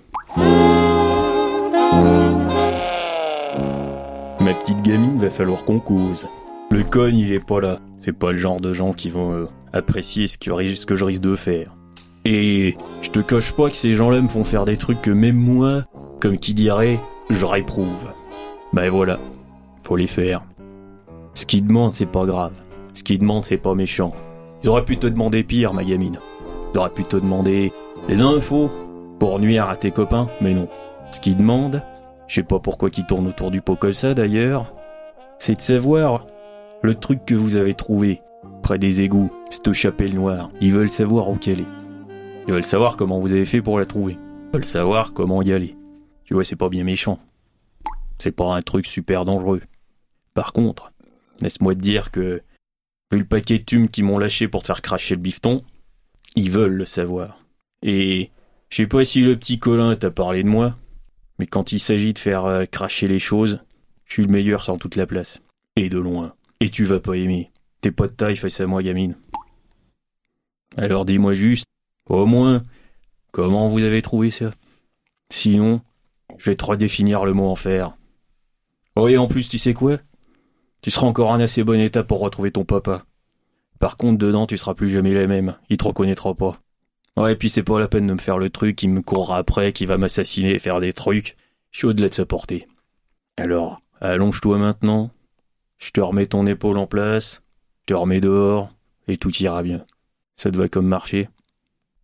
[4.39, 6.27] Ma petite gamine, va falloir qu'on cause.
[6.71, 7.79] Le cogne, il est pas là.
[7.99, 10.49] C'est pas le genre de gens qui vont euh, apprécier ce que,
[10.95, 11.75] je risque de faire.
[12.25, 15.35] Et je te cache pas que ces gens-là me font faire des trucs que même
[15.35, 15.83] moi,
[16.19, 16.99] comme qui dirait,
[17.29, 18.13] je réprouve.
[18.73, 19.19] Ben voilà,
[19.83, 20.43] faut les faire.
[21.33, 22.53] Ce qu'ils demandent, c'est pas grave.
[22.93, 24.13] Ce qu'ils demandent, c'est pas méchant.
[24.63, 26.19] Ils auraient pu te demander pire, ma gamine.
[26.73, 27.71] Ils auraient pu te demander
[28.07, 28.71] des infos
[29.19, 30.67] pour nuire à tes copains, mais non.
[31.11, 31.83] Ce qu'ils demandent,
[32.27, 34.73] je sais pas pourquoi qu'ils tournent autour du pot comme ça d'ailleurs,
[35.37, 36.25] c'est de savoir
[36.81, 38.21] le truc que vous avez trouvé
[38.63, 40.49] près des égouts, cette chapelle noire.
[40.61, 41.67] Ils veulent savoir où qu'elle est.
[42.47, 44.17] Ils veulent savoir comment vous avez fait pour la trouver.
[44.47, 45.75] Ils veulent savoir comment y aller.
[46.23, 47.19] Tu vois, c'est pas bien méchant.
[48.19, 49.61] C'est pas un truc super dangereux.
[50.33, 50.91] Par contre,
[51.41, 52.41] laisse-moi te dire que,
[53.11, 55.63] vu le paquet de thumes qui m'ont lâché pour te faire cracher le bifton,
[56.35, 57.39] ils veulent le savoir.
[57.81, 58.31] Et
[58.69, 60.75] je sais pas si le petit Colin t'a parlé de moi,
[61.39, 63.59] mais quand il s'agit de faire euh, cracher les choses,
[64.05, 65.41] je suis le meilleur sur toute la place.
[65.75, 66.33] Et de loin.
[66.59, 67.51] Et tu vas pas aimer.
[67.81, 69.15] T'es pas de taille face à moi, gamine.
[70.77, 71.65] Alors dis-moi juste,
[72.09, 72.63] au moins,
[73.31, 74.51] comment vous avez trouvé ça?
[75.29, 75.81] Sinon,
[76.37, 77.95] je vais te redéfinir le mot enfer.
[78.95, 79.99] Oh et en plus, tu sais quoi?
[80.81, 83.05] Tu seras encore en assez bon état pour retrouver ton papa.
[83.79, 85.57] Par contre, dedans, tu seras plus jamais la même.
[85.69, 86.59] Il te reconnaîtra pas.
[87.17, 89.37] Ouais, et puis c'est pas la peine de me faire le truc qui me courra
[89.37, 91.37] après, qui va m'assassiner et faire des trucs.
[91.71, 92.67] Je suis au-delà de sa portée.
[93.37, 95.11] Alors, allonge-toi maintenant.
[95.85, 97.43] Je te remets ton épaule en place.
[97.81, 98.71] Je te remets dehors.
[99.07, 99.85] Et tout ira bien.
[100.35, 101.29] Ça te va comme marcher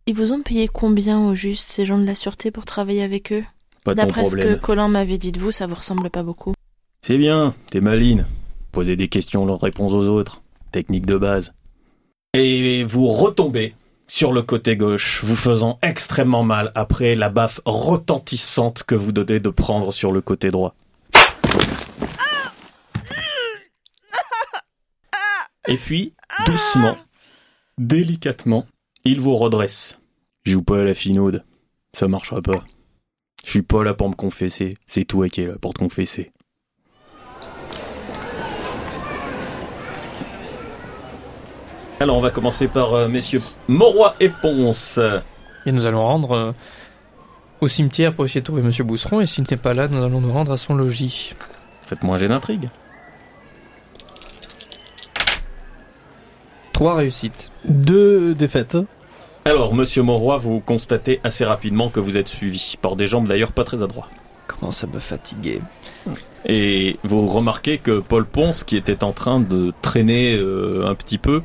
[0.06, 3.32] Ils vous ont payé combien au juste, ces gens de la sûreté, pour travailler avec
[3.32, 3.42] eux?
[3.82, 4.60] Pas D'après ce que problème.
[4.60, 6.54] Colin m'avait dit de vous, ça vous ressemble pas beaucoup.
[7.04, 8.24] C'est bien, t'es maline.
[8.70, 10.42] Poser des questions, leur répondre aux autres.
[10.70, 11.52] Technique de base.
[12.34, 13.74] Et vous retombez
[14.06, 19.40] sur le côté gauche, vous faisant extrêmement mal après la baffe retentissante que vous donnez
[19.40, 20.76] de prendre sur le côté droit.
[25.68, 26.96] Et puis, doucement,
[27.78, 28.66] délicatement,
[29.04, 29.98] il vous redresse.
[30.44, 31.44] Joue pas à la finaude,
[31.92, 32.64] ça marchera pas.
[33.44, 36.32] Je suis pas là pour me confesser, c'est toi qui es là pour te confesser.
[42.00, 44.98] Alors on va commencer par euh, messieurs Moroy et Ponce.
[45.64, 46.52] Et nous allons rendre euh,
[47.60, 49.20] au cimetière pour essayer de trouver Monsieur Bousseron.
[49.20, 51.34] Et s'il n'est pas là, nous allons nous rendre à son logis.
[51.86, 52.68] Faites-moi un jet d'intrigue.
[56.82, 57.52] Trois réussites.
[57.64, 58.76] Deux défaites.
[59.44, 63.52] Alors monsieur Moroy, vous constatez assez rapidement que vous êtes suivi par des jambes d'ailleurs
[63.52, 64.08] pas très adroits.
[64.48, 65.60] Comment ça me fatiguer
[66.44, 71.18] Et vous remarquez que Paul Ponce, qui était en train de traîner euh, un petit
[71.18, 71.42] peu,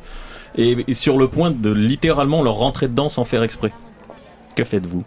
[0.57, 3.71] est sur le point de littéralement leur rentrer dedans sans faire exprès.
[4.55, 5.03] Que faites-vous?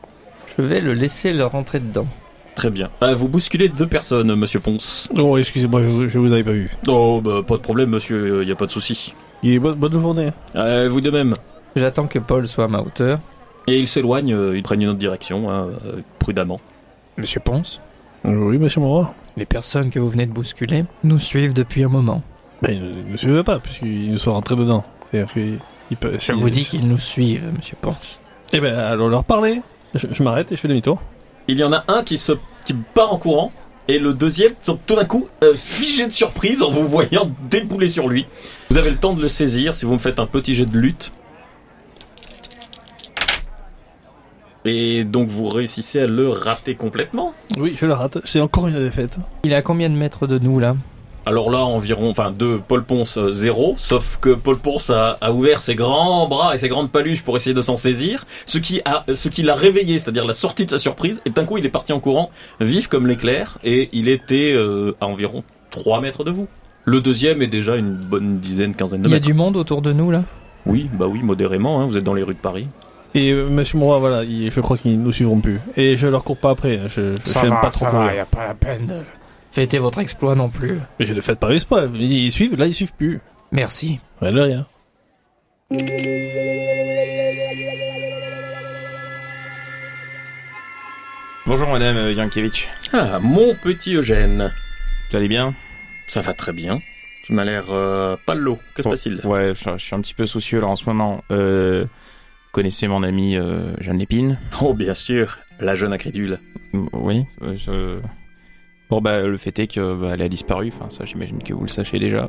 [0.57, 2.07] Je vais le laisser le rentrer dedans.
[2.55, 2.89] Très bien.
[3.01, 5.09] Ah, vous bousculez deux personnes, monsieur Ponce.
[5.19, 6.71] Oh, excusez-moi, je, vous- je vous avais pas vu.
[6.87, 9.13] Oh, bah, pas de problème, monsieur, y a pas de souci.
[9.43, 10.31] Il est bonne, bonne journée.
[10.57, 11.35] Euh, vous de même.
[11.77, 13.19] J'attends que Paul soit à ma hauteur.
[13.67, 16.61] Et ils s'éloignent, euh, ils prennent une autre direction, hein, euh, prudemment.
[17.17, 17.81] Monsieur Ponce,
[18.27, 19.07] Euh, Oui, monsieur Moreau.
[19.37, 22.23] les personnes que vous venez de bousculer nous suivent depuis un moment.
[22.63, 24.85] Ben, il ne- ne suivait pas, puisqu'ils nous sont rentrés dedans.
[25.11, 25.59] C'est-à-dire qu'il
[25.91, 26.13] il peut.
[26.19, 28.21] Je vous dis qu'ils nous suivent, monsieur Ponce.
[28.53, 29.63] Eh ben, allons leur parler.
[29.95, 31.01] Je, je m'arrête et je fais demi-tour.
[31.49, 32.33] Il y en a un qui se
[32.67, 33.53] qui part en courant,
[33.89, 34.53] et le deuxième,
[34.87, 38.27] tout d'un coup, euh, figé de surprise en vous voyant débouler sur lui.
[38.71, 40.79] Vous avez le temps de le saisir si vous me faites un petit jet de
[40.79, 41.13] lutte.
[44.65, 47.35] Et donc vous réussissez à le rater complètement.
[47.59, 48.19] Oui, je la rate.
[48.25, 49.17] C'est encore une défaite.
[49.43, 50.77] Il est à combien de mètres de nous là?
[51.27, 55.33] Alors là, environ, enfin, de Paul Ponce, euh, zéro, sauf que Paul Ponce a, a
[55.33, 58.81] ouvert ses grands bras et ses grandes paluches pour essayer de s'en saisir, ce qui
[58.85, 61.67] a, ce qui l'a réveillé, c'est-à-dire la sortie de sa surprise, et d'un coup, il
[61.67, 62.31] est parti en courant,
[62.61, 66.49] vif comme l'éclair, et il était euh, à environ 3 mètres de vous.
[66.91, 69.27] Le deuxième est déjà une bonne dizaine, quinzaine de Il y a mètres.
[69.27, 70.25] du monde autour de nous là?
[70.67, 72.67] Oui, bah oui, modérément, hein, vous êtes dans les rues de Paris.
[73.15, 75.61] Et euh, monsieur Moreau, voilà, il- je crois qu'ils nous suivront plus.
[75.77, 76.79] Et je leur cours pas après.
[76.79, 76.87] hein.
[76.89, 78.15] Je, je Ça j'aime va, pas trop ça va, courir.
[78.15, 78.97] y a pas la peine de
[79.53, 80.81] fêter votre exploit non plus.
[80.99, 81.89] Mais je le fais pas exprès.
[81.95, 83.21] Ils ils suivent, là ils suivent plus.
[83.53, 84.01] Merci.
[84.21, 84.67] Ouais, de rien.
[91.47, 92.69] Bonjour madame euh, Yankiewicz.
[92.93, 94.53] Ah, mon petit Eugène.
[95.11, 95.55] Vous allez bien?
[96.11, 96.81] Ça va très bien.
[97.25, 98.59] Tu m'as l'air euh, palo.
[98.75, 100.85] Que se Oh, passe-t-il Ouais, je, je suis un petit peu soucieux là en ce
[100.87, 101.23] moment.
[101.31, 106.39] Euh, vous connaissez mon ami euh, Jeanne Lépine Oh, bien sûr, la jeune incrédule.
[106.93, 107.25] Oui.
[107.43, 107.99] euh, je...
[108.89, 110.73] Bon bah le fait est que bah, a disparu.
[110.75, 112.29] Enfin ça j'imagine que vous le sachez déjà.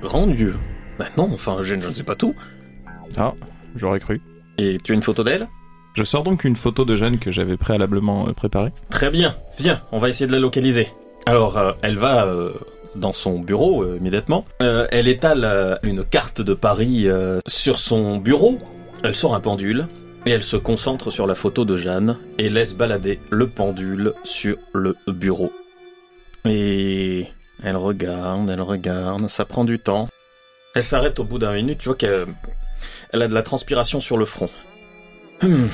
[0.00, 0.56] Grand Dieu.
[0.98, 2.34] Bah non, enfin, Eugène, je ne sais pas tout.
[3.18, 3.34] Ah,
[3.76, 4.20] j'aurais cru.
[4.56, 5.46] Et tu as une photo d'elle?
[5.94, 8.70] Je sors donc une photo de Jeanne que j'avais préalablement euh, préparée.
[8.90, 10.88] Très bien, viens, on va essayer de la localiser.
[11.26, 12.26] Alors, euh, elle va
[12.94, 14.44] dans son bureau euh, immédiatement.
[14.62, 17.08] Euh, elle étale euh, une carte de Paris
[17.46, 18.58] sur son bureau.
[19.02, 19.86] Elle sort un pendule
[20.26, 24.56] et elle se concentre sur la photo de Jeanne et laisse balader le pendule sur
[24.74, 25.52] le bureau.
[26.44, 27.26] Et
[27.62, 30.08] elle regarde, elle regarde, ça prend du temps.
[30.74, 32.26] Elle s'arrête au bout d'un minute, tu vois qu'elle
[33.12, 34.50] elle a de la transpiration sur le front.
[35.42, 35.66] Hmm.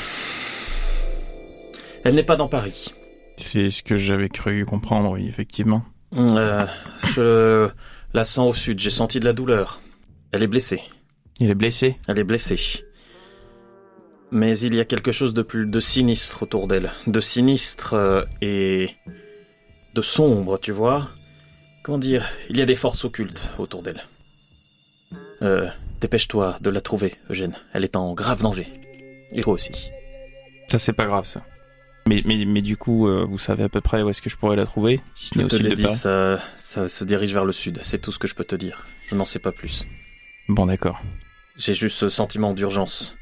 [2.04, 2.92] Elle n'est pas dans Paris.
[3.36, 5.82] C'est ce que j'avais cru comprendre, oui, effectivement.
[6.16, 6.66] Euh,
[7.08, 7.68] je
[8.14, 9.80] la sens au sud, j'ai senti de la douleur.
[10.32, 10.80] Elle est blessée,
[11.38, 11.98] Il est blessé.
[12.08, 12.58] elle est blessée.
[14.30, 16.90] Mais il y a quelque chose de plus de sinistre autour d'elle.
[17.06, 18.90] De sinistre euh, et
[19.94, 21.10] de sombre, tu vois.
[21.84, 22.28] Comment dire?
[22.50, 24.02] Il y a des forces occultes autour d'elle.
[25.42, 25.68] Euh,
[26.00, 27.54] dépêche-toi de la trouver, Eugène.
[27.72, 28.66] Elle est en grave danger.
[29.32, 29.72] Et toi aussi.
[30.68, 31.42] Ça c'est pas grave ça.
[32.08, 34.36] Mais, mais, mais du coup, euh, vous savez à peu près où est-ce que je
[34.36, 35.94] pourrais la trouver Si ce Je n'est au te sud de Paris?
[35.94, 37.80] ça, ça se dirige vers le sud.
[37.82, 38.86] C'est tout ce que je peux te dire.
[39.08, 39.84] Je n'en sais pas plus.
[40.48, 41.00] Bon d'accord.
[41.56, 43.16] J'ai juste ce sentiment d'urgence.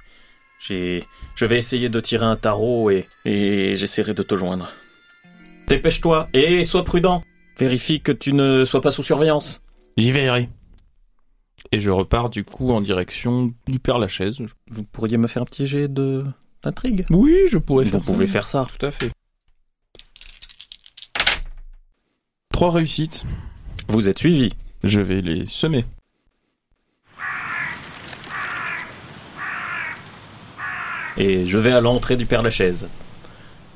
[0.60, 1.02] J'ai,
[1.34, 4.70] je vais essayer de tirer un tarot et, et j'essaierai de te joindre.
[5.66, 7.22] Dépêche-toi et sois prudent.
[7.58, 9.62] Vérifie que tu ne sois pas sous surveillance.
[9.96, 10.48] J'y veillerai.
[11.72, 14.38] Et je repars du coup en direction du Père Lachaise.
[14.70, 16.24] Vous pourriez me faire un petit jet de
[16.64, 18.66] d'intrigue Oui, je pourrais Vous pouvez faire ça.
[18.78, 19.10] Tout à fait.
[22.52, 23.24] Trois réussites.
[23.88, 24.52] Vous êtes suivi.
[24.82, 25.84] Je vais les semer.
[31.16, 32.88] Et je vais à l'entrée du Père Lachaise.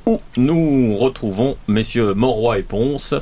[0.06, 3.14] Où nous retrouvons messieurs Morroy et Ponce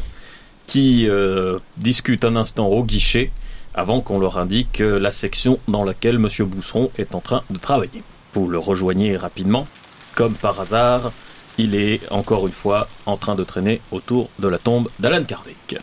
[0.66, 3.30] qui euh, discutent un instant au guichet
[3.74, 7.58] avant qu'on leur indique euh, la section dans laquelle monsieur Bousseron est en train de
[7.58, 8.02] travailler.
[8.36, 9.66] Vous le rejoignez rapidement.
[10.14, 11.10] Comme par hasard,
[11.56, 15.78] il est encore une fois en train de traîner autour de la tombe d'Alan Kardec.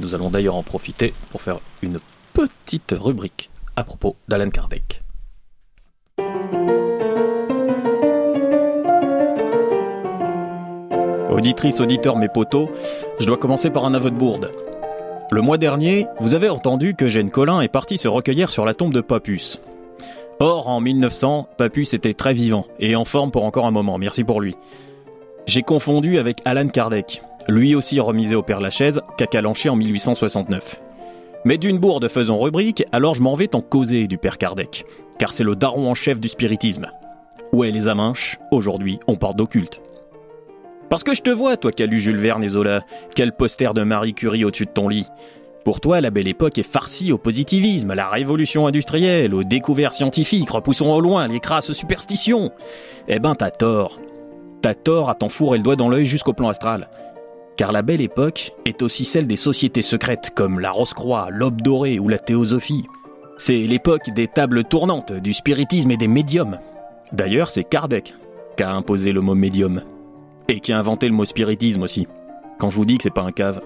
[0.00, 2.00] Nous allons d'ailleurs en profiter pour faire une
[2.32, 5.02] petite rubrique à propos d'Alan Kardec.
[11.30, 12.70] Auditrice, auditeur, mes potos,
[13.20, 14.50] je dois commencer par un aveu de bourde.
[15.30, 18.72] Le mois dernier, vous avez entendu que Eugène Collin est parti se recueillir sur la
[18.72, 19.60] tombe de Papus.
[20.40, 24.22] Or, en 1900, Papus était très vivant et en forme pour encore un moment, merci
[24.22, 24.54] pour lui.
[25.46, 30.80] J'ai confondu avec Alan Kardec, lui aussi remisé au Père Lachaise, cacalanché en 1869.
[31.44, 34.84] Mais d'une bourde faisons rubrique, alors je m'en vais t'en causer du Père Kardec,
[35.18, 36.86] car c'est le daron en chef du spiritisme.
[37.52, 39.80] Ouais, les aminches, aujourd'hui, on parle d'occulte.
[40.88, 42.82] Parce que je te vois, toi qui lu Jules Verne et Zola,
[43.14, 45.06] quel poster de Marie Curie au-dessus de ton lit.
[45.68, 49.92] Pour toi, la belle époque est farcie au positivisme, à la révolution industrielle, aux découvertes
[49.92, 52.52] scientifiques, repoussons au loin les crasses superstitions.
[53.06, 54.00] Eh ben, t'as tort.
[54.62, 56.88] T'as tort à t'en fourrer le doigt dans l'œil jusqu'au plan astral.
[57.58, 61.98] Car la belle époque est aussi celle des sociétés secrètes comme la Rose-Croix, l'Aube dorée
[61.98, 62.86] ou la théosophie.
[63.36, 66.60] C'est l'époque des tables tournantes, du spiritisme et des médiums.
[67.12, 68.14] D'ailleurs, c'est Kardec
[68.56, 69.82] qui a imposé le mot médium.
[70.48, 72.08] Et qui a inventé le mot spiritisme aussi.
[72.58, 73.60] Quand je vous dis que c'est pas un cave.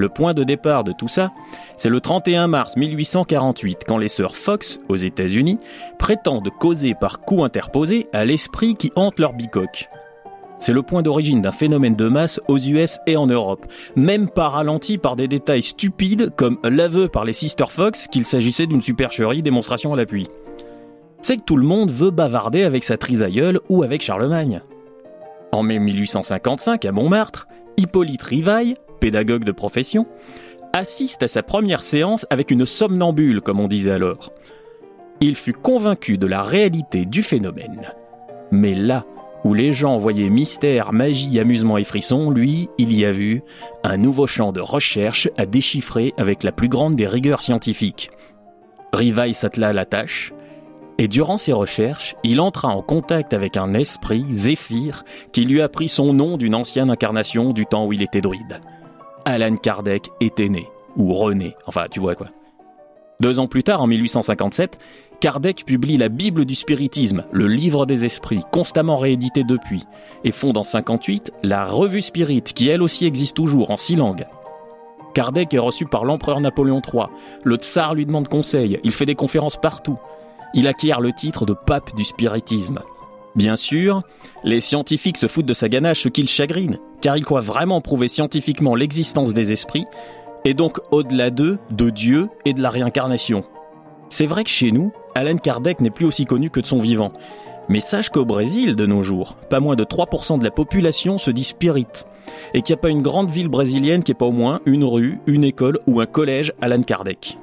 [0.00, 1.30] Le point de départ de tout ça,
[1.76, 5.58] c'est le 31 mars 1848, quand les sœurs Fox, aux États-Unis,
[5.98, 9.90] prétendent causer par coup interposé à l'esprit qui hante leur bicoque.
[10.58, 14.48] C'est le point d'origine d'un phénomène de masse aux US et en Europe, même pas
[14.48, 19.42] ralenti par des détails stupides comme l'aveu par les Sister Fox qu'il s'agissait d'une supercherie
[19.42, 20.28] démonstration à l'appui.
[21.20, 24.62] C'est que tout le monde veut bavarder avec sa trisaïeule ou avec Charlemagne.
[25.52, 30.06] En mai 1855, à Montmartre, Hippolyte Rivaille, pédagogue de profession,
[30.72, 34.32] assiste à sa première séance avec une somnambule, comme on disait alors.
[35.20, 37.92] Il fut convaincu de la réalité du phénomène.
[38.50, 39.04] Mais là
[39.44, 43.42] où les gens voyaient mystère, magie, amusement et frisson, lui, il y a vu
[43.84, 48.10] un nouveau champ de recherche à déchiffrer avec la plus grande des rigueurs scientifiques.
[48.92, 50.32] Rivaille s'attela à la tâche,
[50.98, 55.88] et durant ses recherches, il entra en contact avec un esprit, Zéphyr, qui lui apprit
[55.88, 58.60] son nom d'une ancienne incarnation du temps où il était druide.
[59.24, 62.28] Alan Kardec était né, ou rené, enfin tu vois quoi.
[63.20, 64.78] Deux ans plus tard, en 1857,
[65.20, 69.84] Kardec publie la Bible du spiritisme, le livre des esprits, constamment réédité depuis,
[70.24, 74.24] et fonde en 58 la Revue Spirit, qui elle aussi existe toujours en six langues.
[75.12, 77.04] Kardec est reçu par l'empereur Napoléon III.
[77.44, 79.98] Le tsar lui demande conseil, il fait des conférences partout.
[80.54, 82.80] Il acquiert le titre de pape du spiritisme.
[83.36, 84.02] Bien sûr,
[84.42, 87.80] les scientifiques se foutent de sa ganache, ce qui le chagrine, car ils croient vraiment
[87.80, 89.86] prouver scientifiquement l'existence des esprits,
[90.44, 93.44] et donc au-delà d'eux, de Dieu et de la réincarnation.
[94.08, 97.12] C'est vrai que chez nous, Alan Kardec n'est plus aussi connu que de son vivant.
[97.68, 101.30] Mais sache qu'au Brésil, de nos jours, pas moins de 3% de la population se
[101.30, 101.86] dit spirit.
[102.52, 104.84] Et qu'il n'y a pas une grande ville brésilienne qui n'ait pas au moins une
[104.84, 107.38] rue, une école ou un collège Alan Kardec.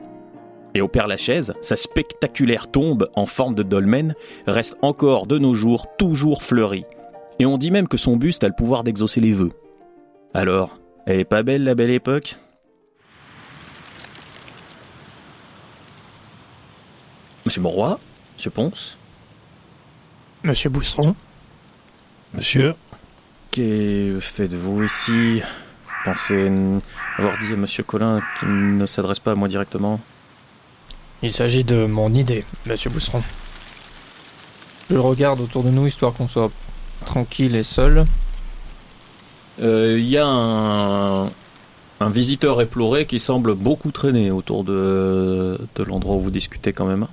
[0.78, 4.14] Et au Père Lachaise, sa spectaculaire tombe en forme de dolmen
[4.46, 6.86] reste encore de nos jours toujours fleurie.
[7.40, 9.54] Et on dit même que son buste a le pouvoir d'exaucer les vœux.
[10.36, 12.36] Alors, elle est pas belle la belle époque?
[17.44, 18.00] Monsieur Monroy
[18.36, 19.00] Monsieur Ponce?
[20.44, 21.16] Monsieur Bousseron
[22.36, 22.76] Monsieur?
[23.52, 25.42] Que faites-vous ici?
[25.42, 26.52] Vous pensez
[27.18, 30.00] avoir dit à Monsieur Collin qu'il ne s'adresse pas à moi directement?
[31.24, 33.22] Il s'agit de mon idée, monsieur Bousseron.
[34.90, 36.52] Je regarde autour de nous histoire qu'on soit
[37.06, 38.06] tranquille et seul.
[39.62, 45.84] Euh, Il y a un, un visiteur éploré qui semble beaucoup traîner autour de, de
[45.84, 47.08] l'endroit où vous discutez quand même.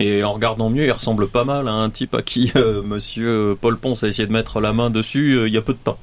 [0.00, 3.56] Et en regardant mieux, il ressemble pas mal à un type à qui euh, Monsieur
[3.60, 5.78] Paul Ponce a essayé de mettre la main dessus euh, il y a peu de
[5.78, 5.98] temps.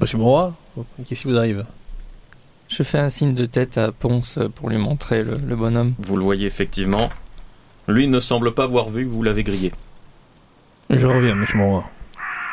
[0.00, 0.54] Monsieur Monroy,
[1.06, 1.64] qu'est-ce qui vous arrive?
[2.70, 5.94] Je fais un signe de tête à Ponce pour lui montrer le, le bonhomme.
[5.98, 7.08] Vous le voyez effectivement.
[7.88, 9.72] Lui ne semble pas avoir vu que vous l'avez grillé.
[10.88, 11.84] Je reviens, monsieur Monroy.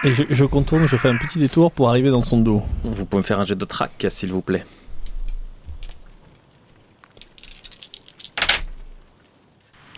[0.04, 2.64] Et je, je contourne, je fais un petit détour pour arriver dans son dos.
[2.84, 4.66] Vous pouvez me faire un jet de track, s'il vous plaît.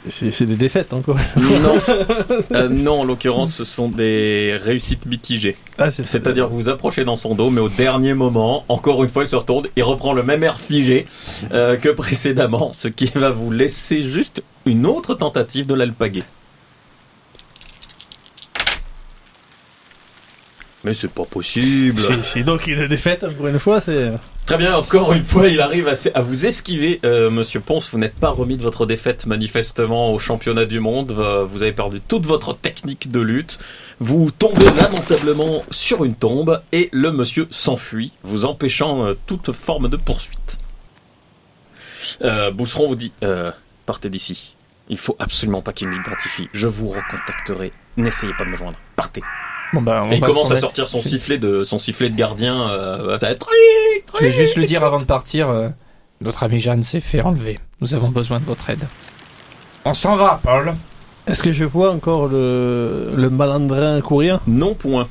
[0.09, 1.17] C'est des défaites encore.
[1.37, 1.75] Non,
[2.53, 5.55] Euh, non, en l'occurrence, ce sont des réussites mitigées.
[5.77, 9.09] Ah, c'est C'est-à-dire vous vous approchez dans son dos, mais au dernier moment, encore une
[9.09, 11.05] fois, il se retourne et reprend le même air figé
[11.53, 16.23] euh, que précédemment, ce qui va vous laisser juste une autre tentative de l'alpaguer.
[20.85, 21.99] Mais c'est pas possible.
[22.23, 24.13] C'est donc une défaite pour une fois, c'est.
[24.45, 27.91] Très bien, encore une fois, il arrive à vous esquiver, euh, Monsieur Ponce.
[27.91, 31.11] Vous n'êtes pas remis de votre défaite manifestement au championnat du monde.
[31.11, 33.59] Euh, Vous avez perdu toute votre technique de lutte.
[33.99, 39.89] Vous tombez lamentablement sur une tombe et le monsieur s'enfuit, vous empêchant euh, toute forme
[39.89, 40.59] de poursuite.
[42.21, 43.51] Euh, Bousseron vous dit euh,
[43.85, 44.55] partez d'ici.
[44.87, 46.47] Il faut absolument pas qu'il m'identifie.
[46.53, 47.73] Je vous recontacterai.
[47.97, 48.79] N'essayez pas de me joindre.
[48.95, 49.21] Partez.
[49.73, 52.09] Bon bah, on Et il va commence s'en à sortir son sifflet de son sifflet
[52.09, 52.69] de gardien.
[52.69, 53.49] Euh, ça va être
[54.19, 55.69] Je vais juste lui dire avant de partir, euh,
[56.21, 57.59] notre ami Jeanne s'est fait enlever.
[57.81, 58.87] Nous avons besoin de votre aide.
[59.85, 60.73] On s'en va, Paul.
[61.27, 64.39] Est-ce que je vois encore le, le malandrin courir?
[64.47, 65.07] Non point.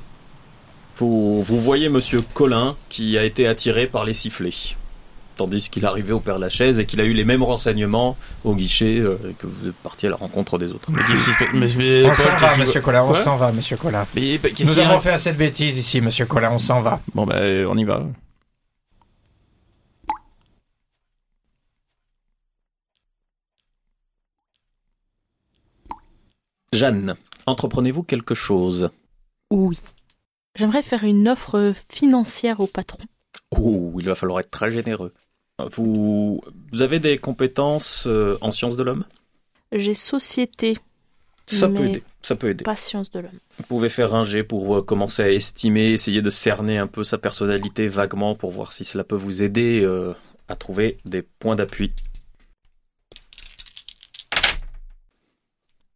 [0.97, 4.77] Vous, vous voyez Monsieur Collin qui a été attiré par les sifflets.
[5.39, 8.99] Tandis qu'il arrivait au Père Lachaise et qu'il a eu les mêmes renseignements au guichet
[8.99, 10.91] euh, et que vous êtes parti à la rencontre des autres.
[10.91, 11.01] Mais
[11.55, 13.77] Mais- mais- On s'en va, monsieur Collin, on s'en va, monsieur
[14.53, 17.01] qu'est-ce Nous avons fait assez de bêtises ici, monsieur Collin, on s'en va.
[17.15, 17.37] Bon bah
[17.69, 18.03] on y va.
[26.73, 27.17] Jeanne,
[27.47, 28.91] entreprenez-vous quelque chose?
[29.51, 29.79] Oui.
[30.55, 32.99] J'aimerais faire une offre financière au patron.
[33.53, 35.15] Oh, il va falloir être très généreux.
[35.59, 36.41] Vous,
[36.73, 39.05] vous avez des compétences euh, en sciences de l'homme?
[39.73, 40.79] J'ai société,
[41.47, 42.03] Ça peut aider.
[42.23, 42.65] Ça peut aider.
[42.65, 43.39] pas science de l'homme.
[43.59, 47.03] Vous pouvez faire un jet pour euh, commencer à estimer, essayer de cerner un peu
[47.05, 50.15] sa personnalité vaguement pour voir si cela peut vous aider euh,
[50.47, 51.93] à trouver des points d'appui.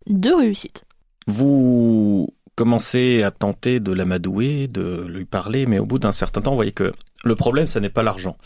[0.07, 0.85] Deux réussites.
[1.29, 6.51] Vous commencez à tenter de l'amadouer, de lui parler, mais au bout d'un certain temps,
[6.51, 6.93] vous voyez que
[7.25, 8.37] le problème, ça n'est pas l'argent.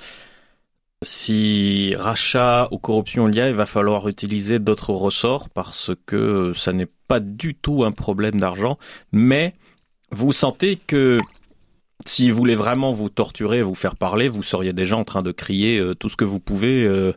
[1.02, 6.52] Si rachat ou corruption il y a, il va falloir utiliser d'autres ressorts parce que
[6.54, 8.78] ça n'est pas du tout un problème d'argent,
[9.12, 9.54] mais
[10.10, 11.18] vous sentez que
[12.04, 15.78] s'il voulait vraiment vous torturer, vous faire parler, vous seriez déjà en train de crier
[15.78, 16.84] euh, tout ce que vous pouvez.
[16.84, 17.12] euh,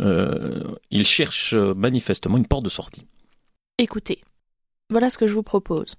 [0.00, 3.06] euh, il cherche manifestement une porte de sortie.
[3.78, 4.22] Écoutez,
[4.90, 5.94] voilà ce que je vous propose.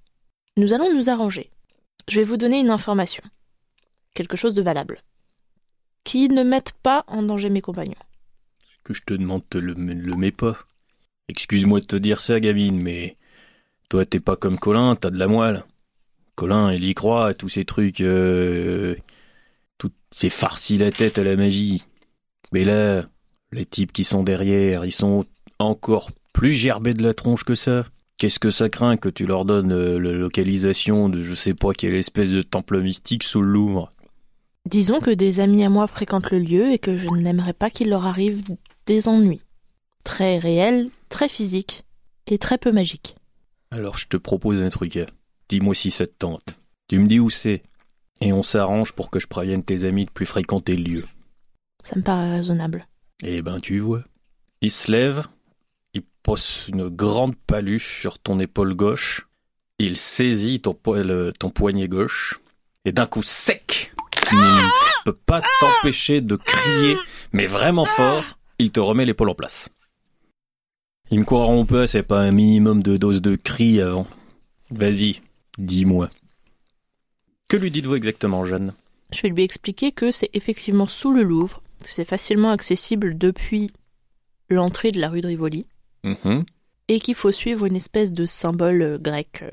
[0.57, 1.49] Nous allons nous arranger.
[2.07, 3.23] Je vais vous donner une information.
[4.13, 5.01] Quelque chose de valable.
[6.05, 7.95] Qui ne mette pas en danger mes compagnons.
[8.85, 10.55] que je te demande te le, le mets pas.
[11.27, 13.17] Excuse-moi de te dire ça, gamine, mais
[13.89, 15.65] toi t'es pas comme Colin, t'as de la moelle.
[16.35, 18.95] Colin, il y croit tous ces trucs, euh,
[19.77, 21.83] tout c'est farci la tête à la magie.
[22.51, 23.03] Mais là,
[23.51, 25.25] les types qui sont derrière, ils sont
[25.59, 27.85] encore plus gerbés de la tronche que ça.
[28.17, 31.73] Qu'est-ce que ça craint que tu leur donnes euh, la localisation de je sais pas
[31.73, 33.89] quelle espèce de temple mystique sous le Louvre?
[34.65, 37.89] Disons que des amis à moi fréquentent le lieu et que je n'aimerais pas qu'il
[37.89, 38.41] leur arrive
[38.87, 39.41] des ennuis.
[40.03, 41.83] Très réels, très physiques
[42.27, 43.15] et très peu magiques.
[43.71, 44.99] Alors je te propose un truc.
[45.49, 46.59] Dis-moi si ça te tente.
[46.87, 47.63] Tu me dis où c'est.
[48.21, 51.05] Et on s'arrange pour que je prévienne tes amis de plus fréquenter le lieu.
[51.83, 52.87] Ça me paraît raisonnable.
[53.23, 54.03] Eh ben tu vois.
[54.61, 55.27] Il se lève,
[55.93, 59.27] il pose une grande paluche sur ton épaule gauche,
[59.79, 62.39] il saisit ton, po- le- ton poignet gauche,
[62.85, 63.91] et d'un coup sec,
[64.29, 66.97] tu ne peux pas t'empêcher de crier,
[67.31, 68.23] mais vraiment fort,
[68.59, 69.69] il te remet l'épaule en place.
[71.11, 74.07] Ils me croiront pas, c'est pas un minimum de dose de cri avant.
[74.71, 75.21] Vas-y,
[75.57, 76.09] dis-moi.
[77.47, 78.73] Que lui dites-vous exactement, Jeanne?
[79.11, 83.69] Je vais lui expliquer que c'est effectivement sous le Louvre, que c'est facilement accessible depuis
[84.49, 85.67] l'entrée de la rue de Rivoli,
[86.03, 86.45] Mhm.
[86.87, 89.43] et qu'il faut suivre une espèce de symbole euh, grec.
[89.43, 89.49] euh.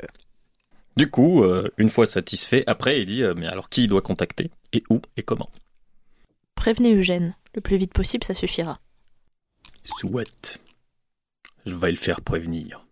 [0.96, 4.50] Du coup, euh, une fois satisfait, après il dit mais alors qui il doit contacter?
[4.72, 5.50] Et où et comment
[6.54, 8.80] Prévenez Eugène, le plus vite possible, ça suffira.
[9.98, 10.60] Souhaite.
[11.66, 12.84] Je vais le faire prévenir.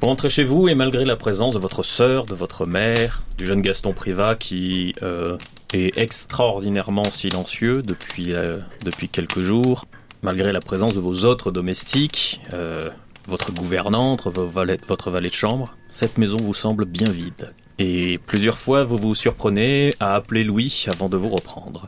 [0.00, 3.46] Vous rentrez chez vous et malgré la présence de votre sœur, de votre mère, du
[3.46, 5.36] jeune Gaston Privat qui euh,
[5.72, 9.86] est extraordinairement silencieux depuis, euh, depuis quelques jours,
[10.22, 12.90] malgré la présence de vos autres domestiques, euh,
[13.28, 17.52] votre gouvernante, votre valet de chambre, cette maison vous semble bien vide.
[17.78, 21.86] Et plusieurs fois vous vous surprenez à appeler Louis avant de vous reprendre.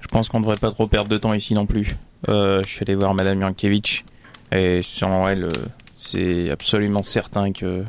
[0.00, 1.96] Je pense qu'on devrait pas trop perdre de temps ici non plus.
[2.28, 4.04] Euh, je suis allé voir Madame Yankiewicz
[4.52, 5.66] et selon elle, euh,
[5.96, 7.84] c'est absolument certain que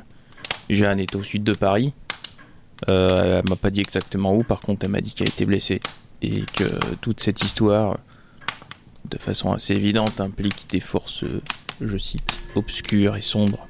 [0.70, 1.94] Jeanne est au sud de Paris.
[2.90, 5.80] Euh, elle m'a pas dit exactement où, par contre, elle m'a dit qu'elle était blessée
[6.22, 7.98] et que toute cette histoire,
[9.10, 11.26] de façon assez évidente, implique des forces,
[11.88, 13.66] je cite, obscures et sombres.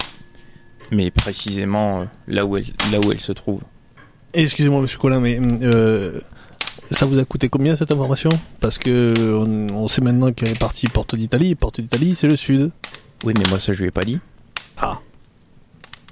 [0.92, 3.62] Mais précisément euh, là où elle, là où elle se trouve.
[4.34, 6.20] Excusez-moi, monsieur Colin, mais euh,
[6.92, 8.30] ça vous a coûté combien cette information?
[8.60, 11.52] Parce que on, on sait maintenant qu'elle est partie Porte d'Italie.
[11.52, 12.72] et Porte d'Italie, c'est le sud.
[13.24, 14.20] Oui, mais moi ça je lui ai pas dit.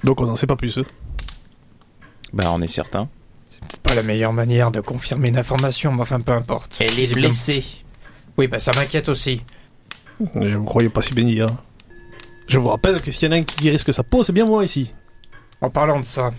[0.03, 0.77] Donc on n'en sait pas plus.
[0.77, 0.83] hein.
[2.31, 3.09] Bah on est certain.
[3.67, 6.77] C'est pas la meilleure manière de confirmer une information, mais enfin peu importe.
[6.79, 7.65] Elle est blessée.
[8.37, 9.41] Oui, bah ça m'inquiète aussi.
[10.39, 11.41] Je vous croyais pas si béni.
[11.41, 11.47] Hein.
[12.49, 14.43] Je vous rappelle que s'il y en a un qui risque sa peau, c'est bien
[14.45, 14.91] moi ici.
[15.61, 16.31] En parlant de ça,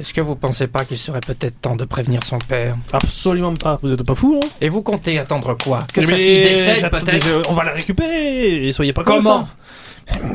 [0.00, 2.76] est-ce que vous pensez pas qu'il serait peut-être temps de prévenir son père?
[2.92, 3.78] Absolument pas.
[3.82, 5.78] Vous êtes pas fou, non Et vous comptez attendre quoi?
[5.94, 7.50] Que sa Mais fille décède peut-être?
[7.50, 8.66] On va la récupérer.
[8.66, 9.42] Et soyez pas comme Comment?
[9.42, 9.48] ça.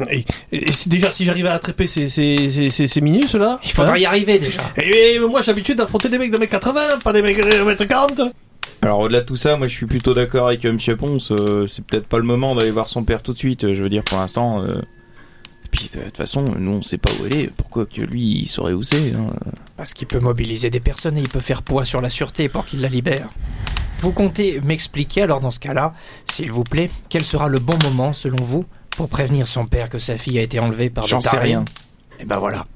[0.10, 0.24] Et,
[0.54, 3.60] et si- déjà, si j'arrive à attraper ces, ces, ces, ces, ces minus là.
[3.66, 3.98] Il faudra hein.
[3.98, 4.62] y arriver déjà.
[4.78, 8.32] Et, mais moi j'ai l'habitude d'affronter des mecs de 1m80, pas des mecs de 1m40.
[8.82, 11.32] Alors au-delà de tout ça, moi je suis plutôt d'accord avec euh, Monsieur Ponce.
[11.32, 13.64] euh, c'est peut-être pas le moment d'aller voir son père tout de suite.
[13.64, 14.62] euh, je veux dire pour l'instant.
[14.62, 14.72] euh,
[15.66, 17.48] Et puis de toute façon, nous on sait pas où elle est.
[17.48, 19.34] Pourquoi que lui il saurait où c'est hein.
[19.76, 22.66] Parce qu'il peut mobiliser des personnes et il peut faire poids sur la sûreté pour
[22.66, 23.30] qu'il la libère.
[24.00, 25.94] Vous comptez m'expliquer alors dans ce cas-là,
[26.26, 28.64] s'il vous plaît, quel sera le bon moment selon vous
[28.96, 31.66] pour prévenir son père que sa fille a été enlevée par J'en sais rien.
[32.20, 32.68] Et ben voilà.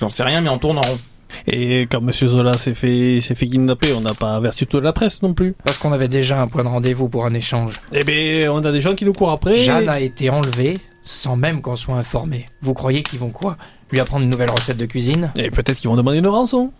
[0.00, 0.98] J'en sais rien, mais on tourne en rond.
[1.46, 4.92] Et quand Monsieur Zola s'est fait, s'est fait kidnapper, on n'a pas averti toute la
[4.92, 5.54] presse non plus.
[5.64, 7.74] Parce qu'on avait déjà un point de rendez-vous pour un échange.
[7.92, 9.58] Eh ben, on a des gens qui nous courent après.
[9.58, 12.46] Jeanne a été enlevée sans même qu'on soit informé.
[12.62, 13.56] Vous croyez qu'ils vont quoi?
[13.92, 15.32] Lui apprendre une nouvelle recette de cuisine?
[15.36, 16.72] Et peut-être qu'ils vont demander une rançon.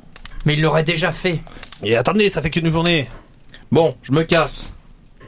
[0.47, 1.41] Mais ils l'auraient déjà fait.
[1.83, 3.07] Et attendez, ça fait qu'une journée.
[3.71, 4.73] Bon, je me casse.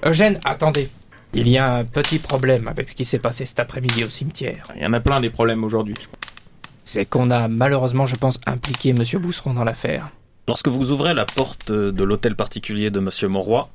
[0.04, 0.88] Eugène, attendez.
[1.34, 4.68] Il y a un petit problème avec ce qui s'est passé cet après-midi au cimetière.
[4.76, 5.94] Il y en a plein des problèmes aujourd'hui.
[6.88, 10.08] C'est qu'on a malheureusement, je pense, impliqué Monsieur Bousseron dans l'affaire.
[10.46, 13.68] Lorsque vous ouvrez la porte de l'hôtel particulier de Monsieur Monroy,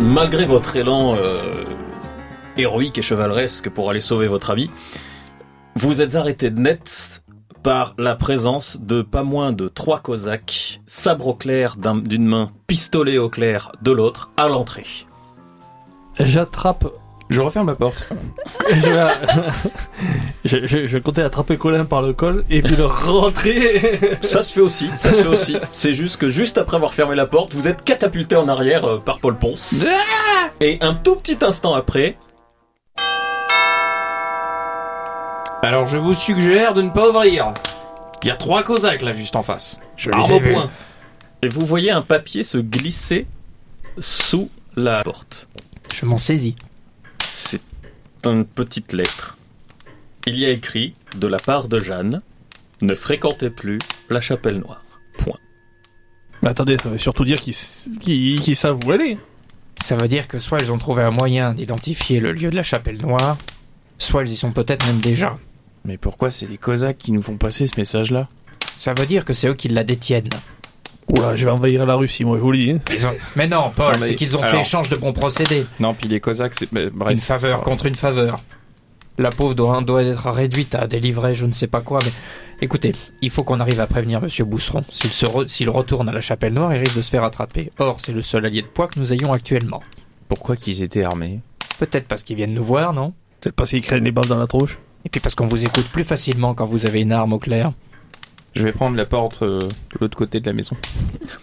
[0.00, 1.64] malgré votre élan euh,
[2.56, 4.70] héroïque et chevaleresque pour aller sauver votre ami,
[5.76, 7.22] vous êtes arrêté de net
[7.62, 12.52] par la présence de pas moins de trois Cosaques, sabre au clair d'un- d'une main,
[12.66, 14.86] pistolet au clair de l'autre, à l'entrée.
[16.18, 16.86] J'attrape.
[17.30, 18.08] Je referme la porte.
[18.70, 19.08] je,
[20.44, 24.00] je, je, je comptais attraper Colin par le col et puis le rentrer.
[24.20, 25.56] Ça se fait aussi, ça se fait aussi.
[25.72, 28.98] C'est juste que juste après avoir fermé la porte, vous êtes catapulté en arrière euh,
[28.98, 29.84] par Paul Ponce.
[30.60, 32.16] Et un tout petit instant après,
[35.62, 37.52] Alors je vous suggère de ne pas ouvrir.
[38.22, 39.78] Il y a trois Cosaques là juste en face.
[39.96, 40.70] Je Arme au point.
[41.42, 43.26] et vous voyez un papier se glisser
[43.98, 45.48] sous la porte.
[45.94, 46.56] Je m'en saisis.
[48.22, 49.38] C'est une petite lettre.
[50.26, 52.20] Il y a écrit de la part de Jeanne
[52.82, 53.78] ne fréquentez plus
[54.10, 54.82] la chapelle noire.
[55.18, 55.38] Point.
[56.42, 57.54] Mais attendez, ça veut surtout dire qu'ils
[58.00, 59.18] qu'ils savent où elle est.
[59.82, 62.62] Ça veut dire que soit ils ont trouvé un moyen d'identifier le lieu de la
[62.62, 63.38] chapelle noire,
[63.98, 65.38] soit ils y sont peut-être même déjà.
[65.84, 68.28] Mais pourquoi c'est les Cosaques qui nous font passer ce message là
[68.76, 70.28] Ça veut dire que c'est eux qui la détiennent.
[71.16, 72.70] Oula, je vais envahir la Russie, moi, je vous le dis.
[72.72, 72.78] hein.
[72.92, 75.66] Ils ont- Mais non, Paul, c'est qu'ils ont fait échange de bons procédés.
[75.80, 76.68] Non, puis les Cosaques, c'est.
[76.72, 78.40] Une faveur contre une faveur.
[79.18, 82.12] La pauvre doit, doit être réduite à délivrer je ne sais pas quoi, mais
[82.62, 84.82] écoutez, il faut qu'on arrive à prévenir Monsieur Bousseron.
[84.88, 87.70] S'il se re- s'il retourne à la chapelle noire, il risque de se faire attraper.
[87.78, 89.82] Or, c'est le seul allié de poids que nous ayons actuellement.
[90.28, 91.40] Pourquoi qu'ils étaient armés?
[91.78, 93.12] Peut-être parce qu'ils viennent nous voir, non?
[93.42, 94.78] C'est pas s'ils craignent les balles dans la tronche.
[95.04, 97.72] Et puis parce qu'on vous écoute plus facilement quand vous avez une arme au clair.
[98.54, 100.76] Je vais prendre la porte euh, de l'autre côté de la maison.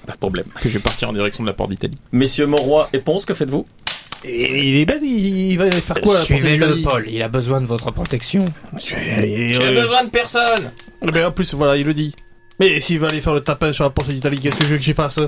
[0.06, 0.46] Pas de problème.
[0.62, 1.98] Je vais partir en direction de la porte d'Italie.
[2.12, 3.66] Messieurs Monroy et Ponce, que faites-vous?
[4.26, 7.28] Et il est bête, il, il va faire quoi la porte Suivez-le, Paul, il a
[7.30, 8.44] besoin de votre protection.
[9.22, 9.74] Et- et- ouais.
[10.06, 10.72] de personne
[11.08, 12.14] Eh ben, en plus, voilà, il le dit.
[12.60, 14.78] Mais s'il va aller faire le tapin sur la porte d'Italie, qu'est-ce que je veux
[14.78, 15.20] que j'y fasse?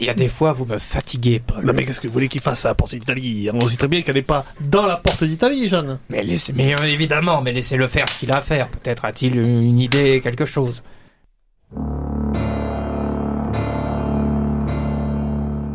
[0.00, 1.64] Il y a des fois, vous me fatiguez, Paul.
[1.64, 3.50] Non mais qu'est-ce que vous voulez qu'il fasse à la porte d'Italie?
[3.52, 5.98] On sait très bien qu'elle n'est pas dans la porte d'Italie, Jeanne.
[6.08, 8.68] Mais, laissez, mais euh, évidemment, mais laissez-le faire ce qu'il a à faire.
[8.68, 10.84] Peut-être a-t-il une idée, quelque chose.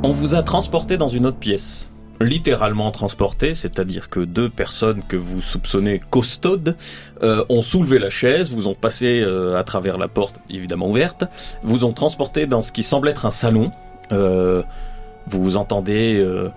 [0.06, 1.92] On vous a transporté dans une autre pièce.
[2.22, 6.78] Littéralement transporté, c'est-à-dire que deux personnes que vous soupçonnez costaudes
[7.24, 11.26] euh, ont soulevé la chaise, vous ont passé euh, à travers la porte évidemment ouverte,
[11.64, 13.72] vous ont transporté dans ce qui semble être un salon.
[14.12, 14.64] Euh,
[15.28, 16.50] vous entendez euh,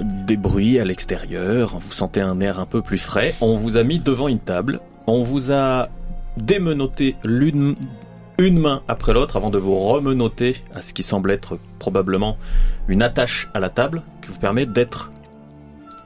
[0.00, 3.34] des bruits à l'extérieur, vous sentez un air un peu plus frais.
[3.40, 5.88] On vous a mis devant une table, on vous a
[6.36, 7.76] démenotté l'une
[8.38, 12.38] une main après l'autre avant de vous remenoter à ce qui semble être probablement
[12.88, 15.12] une attache à la table qui vous permet d'être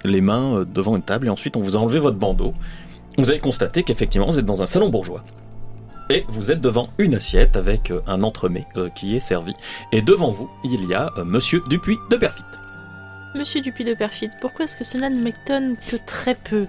[0.05, 2.53] les mains euh, devant une table et ensuite on vous a enlevé votre bandeau.
[3.19, 5.23] Vous avez constaté qu'effectivement vous êtes dans un salon bourgeois.
[6.11, 9.55] Et vous êtes devant une assiette avec euh, un entremets euh, qui est servi.
[9.91, 12.45] Et devant vous, il y a euh, Monsieur Dupuis de Perfit.
[13.35, 16.67] Monsieur Dupuis de Perfide, pourquoi est-ce que cela ne m'étonne que très peu?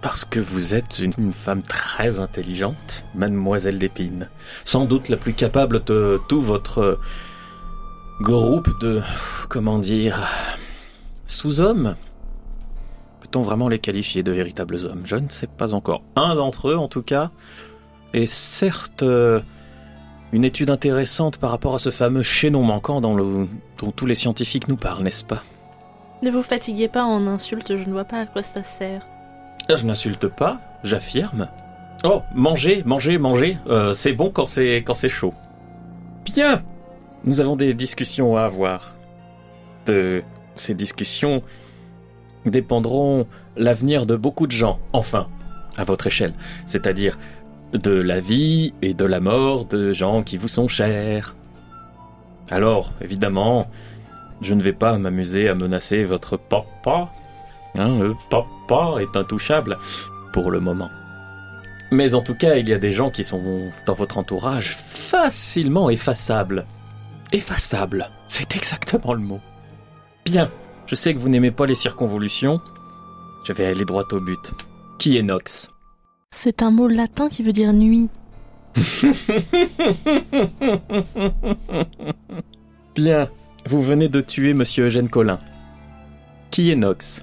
[0.00, 4.28] Parce que vous êtes une, femme très intelligente, mademoiselle d'Épine.
[4.64, 6.98] Sans doute la plus capable de tout votre
[8.20, 9.02] groupe de...
[9.48, 10.26] comment dire...
[11.26, 11.96] sous-hommes
[13.20, 15.02] Peut-on vraiment les qualifier de véritables hommes?
[15.04, 16.02] Je ne sais pas encore.
[16.16, 17.30] Un d'entre eux, en tout cas,
[18.14, 19.40] est certes euh,
[20.32, 23.48] une étude intéressante par rapport à ce fameux chaînon manquant le-
[23.78, 25.42] dont tous les scientifiques nous parlent, n'est-ce pas?
[26.22, 29.06] Ne vous fatiguez pas en insultes, je ne vois pas à quoi ça sert.
[29.68, 31.48] Ah, Je n'insulte pas, j'affirme.
[32.04, 33.58] Oh, mangez, mangez, mangez.
[33.68, 35.32] Euh, c'est bon quand c'est quand c'est chaud.
[36.24, 36.62] Bien.
[37.24, 38.94] Nous avons des discussions à avoir.
[39.86, 40.22] De
[40.56, 41.42] ces discussions
[42.46, 44.78] dépendront l'avenir de beaucoup de gens.
[44.92, 45.28] Enfin,
[45.76, 46.32] à votre échelle,
[46.66, 47.18] c'est-à-dire
[47.74, 51.34] de la vie et de la mort de gens qui vous sont chers.
[52.50, 53.68] Alors, évidemment,
[54.40, 57.10] je ne vais pas m'amuser à menacer votre papa.
[57.76, 59.78] Hein, le papa est intouchable
[60.32, 60.90] pour le moment.
[61.90, 65.90] Mais en tout cas, il y a des gens qui sont dans votre entourage facilement
[65.90, 66.66] effaçables.
[67.32, 69.40] Effaçables, c'est exactement le mot.
[70.24, 70.50] Bien,
[70.86, 72.60] je sais que vous n'aimez pas les circonvolutions.
[73.44, 74.52] Je vais aller droit au but.
[74.98, 75.73] Qui est Nox?
[76.36, 78.10] C'est un mot latin qui veut dire nuit.
[82.96, 83.30] Bien,
[83.66, 85.38] vous venez de tuer Monsieur Eugène Collin.
[86.50, 87.22] Qui est Nox?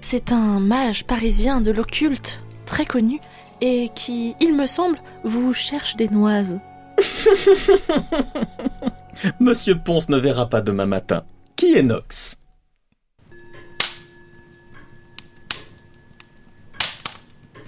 [0.00, 3.20] C'est un mage parisien de l'occulte, très connu,
[3.60, 6.58] et qui, il me semble, vous cherche des noises.
[9.38, 11.22] Monsieur Ponce ne verra pas demain matin.
[11.54, 12.36] Qui est Nox?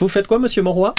[0.07, 0.95] Vous faites quoi, Monsieur Monroy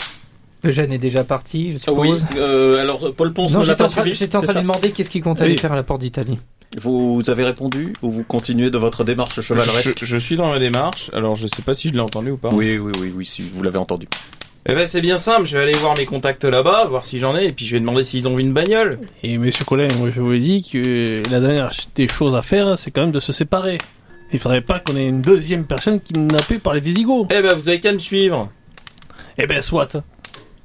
[0.66, 2.26] Eugène est déjà parti, je Ah Oui, suppose.
[2.42, 4.18] euh, alors Paul Ponce Non, ne j'étais pas en train, suivi.
[4.18, 5.58] j'étais en train de demander qu'est-ce qu'il compte aller Oui.
[5.58, 6.40] faire à la porte d'Italie.
[6.82, 9.98] Vous avez répondu ou vous continuez de votre démarche chevaleresque?
[10.00, 12.38] Je, je suis dans ma démarche, alors je sais pas si je l'ai entendu ou
[12.38, 12.50] pas.
[12.52, 14.10] Oui, oui, oui, oui, si vous l'avez entendu.
[14.66, 17.38] Eh ben c'est bien simple, je vais aller voir mes contacts là-bas, voir si j'en
[17.38, 19.00] ai, et puis je vais demander s'ils ont vu une bagnole.
[19.24, 22.78] Et monsieur Colin, moi je vous ai dit que la dernière des choses à faire,
[22.78, 23.78] c'est quand même de se séparer.
[24.34, 27.28] Il faudrait pas qu'on ait une deuxième personne kidnappée par les Visigoths.
[27.34, 28.50] Eh ben vous avez qu'à me suivre.
[29.38, 29.98] Eh ben soit.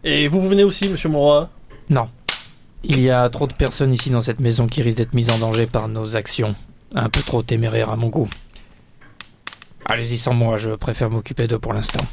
[0.04, 1.48] Et vous, vous venez aussi, monsieur Monroy
[1.90, 2.06] Non.
[2.84, 5.38] Il y a trop de personnes ici dans cette maison qui risquent d'être mises en
[5.38, 6.54] danger par nos actions.
[6.94, 8.28] Un peu trop téméraires à mon goût.
[9.88, 12.04] Allez-y sans moi, je préfère m'occuper d'eux pour l'instant.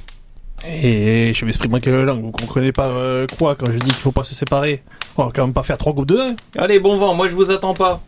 [0.68, 3.93] Et je m'exprime en quelle langue Vous comprenez pas euh, quoi quand je dis qu'il
[3.93, 4.84] faut pas se séparer?
[5.18, 6.36] On va quand même pas faire trois groupes de un.
[6.57, 8.01] Allez, bon vent, moi je vous attends pas.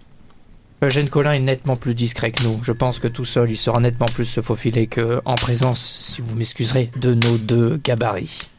[0.84, 2.60] Eugène Collin est nettement plus discret que nous.
[2.64, 6.22] Je pense que tout seul, il saura nettement plus se faufiler que en présence, si
[6.22, 8.50] vous m'excuserez, de nos deux gabarits.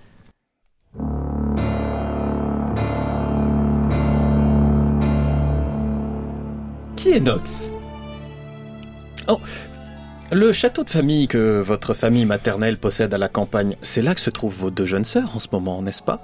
[6.94, 7.72] Qui est Nox?
[9.26, 9.40] Oh,
[10.30, 14.20] le château de famille que votre famille maternelle possède à la campagne, c'est là que
[14.20, 16.20] se trouvent vos deux jeunes sœurs en ce moment, n'est-ce pas?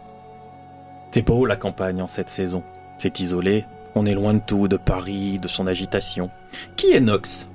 [1.11, 2.63] C'est beau la campagne en cette saison?
[2.99, 3.65] C'est isolé,
[3.99, 6.31] on est loin de tout, de Paris, de son agitation.
[6.77, 7.49] Qui est Nox?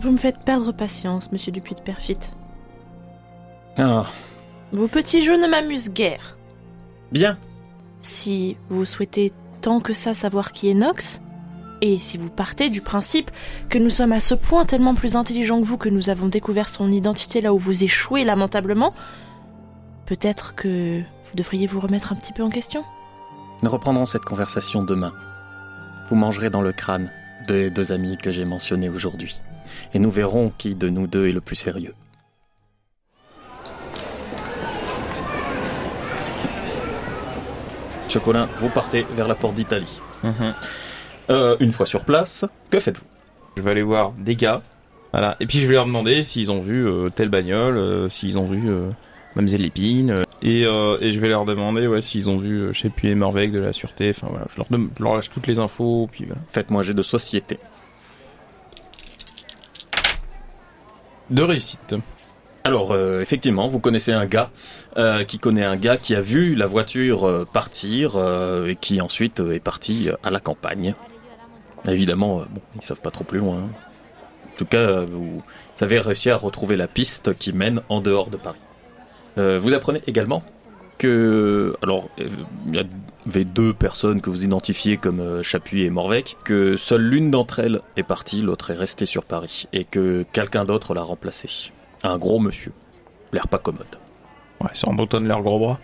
[0.00, 2.18] Vous me faites perdre patience, monsieur Dupuis de Perfit.
[3.78, 4.06] Ah,
[4.72, 6.36] Vos petits jeux ne m'amusent guère.
[7.10, 7.38] bien.
[8.00, 11.20] Si vous souhaitez tant que ça savoir qui est Nox,
[11.80, 13.30] et si vous partez du principe
[13.68, 16.68] que nous sommes à ce point tellement plus intelligents que vous que nous avons découvert
[16.68, 18.94] son identité là où vous échouez lamentablement,
[20.06, 22.84] peut-être que vous devriez vous remettre un petit peu en question.
[23.62, 25.12] Nous reprendrons cette conversation demain.
[26.08, 27.10] Vous mangerez dans le crâne
[27.48, 29.40] des deux amis que j'ai mentionnés aujourd'hui.
[29.94, 31.94] Et nous verrons qui de nous deux est le plus sérieux.
[38.24, 40.00] Collin, vous partez vers la porte d'Italie.
[40.24, 40.54] Mhm.
[41.30, 43.04] Euh, une fois sur place, que faites-vous?
[43.56, 44.62] Je vais aller voir des gars.
[45.12, 45.36] Voilà.
[45.40, 48.44] Et puis je vais leur demander s'ils ont vu euh, telle bagnole, euh, s'ils ont
[48.44, 48.90] vu euh,
[49.34, 50.24] Mademoiselle Lépine.
[50.42, 53.50] Et, euh, et je vais leur demander ouais, s'ils ont vu, je sais plus, Merveille
[53.50, 54.10] de la sûreté.
[54.10, 56.08] Enfin voilà, je leur, dem- je leur lâche toutes les infos.
[56.10, 56.40] Puis voilà.
[56.48, 57.58] Faites-moi jet de société.
[61.30, 61.94] De réussite.
[62.64, 64.50] Alors, euh, effectivement, vous connaissez un gars
[64.96, 68.16] euh, qui connaît un gars qui a vu la voiture partir
[68.66, 70.94] et qui ensuite est parti à la campagne.
[71.86, 73.58] Évidemment, bon, ils savent pas trop plus loin.
[73.58, 73.68] hein.
[74.52, 75.42] En tout cas, vous
[75.80, 78.58] avez réussi à retrouver la piste qui mène en dehors de Paris.
[79.36, 80.42] Euh, vous apprenez également
[80.98, 82.78] que, alors, il y
[83.26, 87.60] avait deux personnes que vous identifiez comme euh, Chapuis et Morvec, que seule l'une d'entre
[87.60, 91.72] elles est partie, l'autre est restée sur Paris, et que quelqu'un d'autre l'a remplacée.
[92.02, 92.72] Un gros monsieur.
[93.32, 93.86] L'air pas commode.
[94.60, 95.78] Ouais, sans doute de l'air gros bras.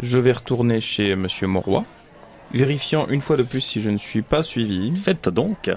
[0.00, 1.84] Je vais retourner chez Monsieur Mauroy,
[2.52, 4.94] vérifiant une fois de plus si je ne suis pas suivi.
[4.96, 5.70] Faites donc.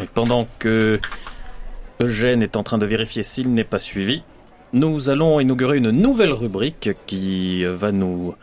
[0.00, 1.00] Et pendant que
[2.00, 4.22] Eugène est en train de vérifier s'il n'est pas suivi,
[4.72, 8.34] nous allons inaugurer une nouvelle rubrique qui va nous,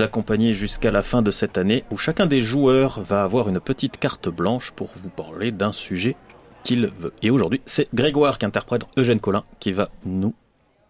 [0.00, 3.96] accompagner jusqu'à la fin de cette année où chacun des joueurs va avoir une petite
[3.96, 6.16] carte blanche pour vous parler d'un sujet
[6.62, 7.14] qu'il veut.
[7.22, 10.34] Et aujourd'hui, c'est Grégoire qui interprète Eugène Collin qui va nous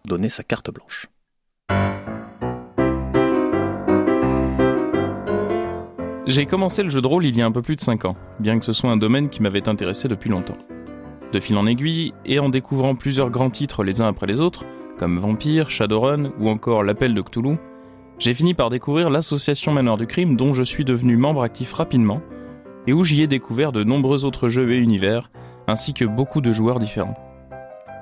[0.05, 1.07] donner sa carte blanche.
[6.27, 8.15] J'ai commencé le jeu de rôle il y a un peu plus de 5 ans,
[8.39, 10.57] bien que ce soit un domaine qui m'avait intéressé depuis longtemps.
[11.31, 14.65] De fil en aiguille, et en découvrant plusieurs grands titres les uns après les autres,
[14.97, 17.57] comme Vampire, Shadowrun ou encore L'Appel de Cthulhu,
[18.19, 22.21] j'ai fini par découvrir l'association Manoir du Crime dont je suis devenu membre actif rapidement,
[22.85, 25.31] et où j'y ai découvert de nombreux autres jeux et univers,
[25.67, 27.17] ainsi que beaucoup de joueurs différents.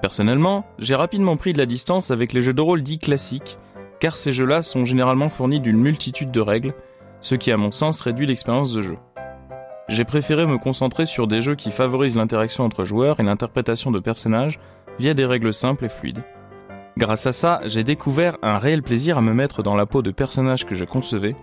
[0.01, 3.57] Personnellement, j'ai rapidement pris de la distance avec les jeux de rôle dits classiques,
[3.99, 6.73] car ces jeux-là sont généralement fournis d'une multitude de règles,
[7.21, 8.97] ce qui à mon sens réduit l'expérience de jeu.
[9.89, 13.99] J'ai préféré me concentrer sur des jeux qui favorisent l'interaction entre joueurs et l'interprétation de
[13.99, 14.59] personnages
[14.99, 16.23] via des règles simples et fluides.
[16.95, 20.11] Grâce à ça, j'ai découvert un réel plaisir à me mettre dans la peau de
[20.11, 21.35] personnages que je concevais,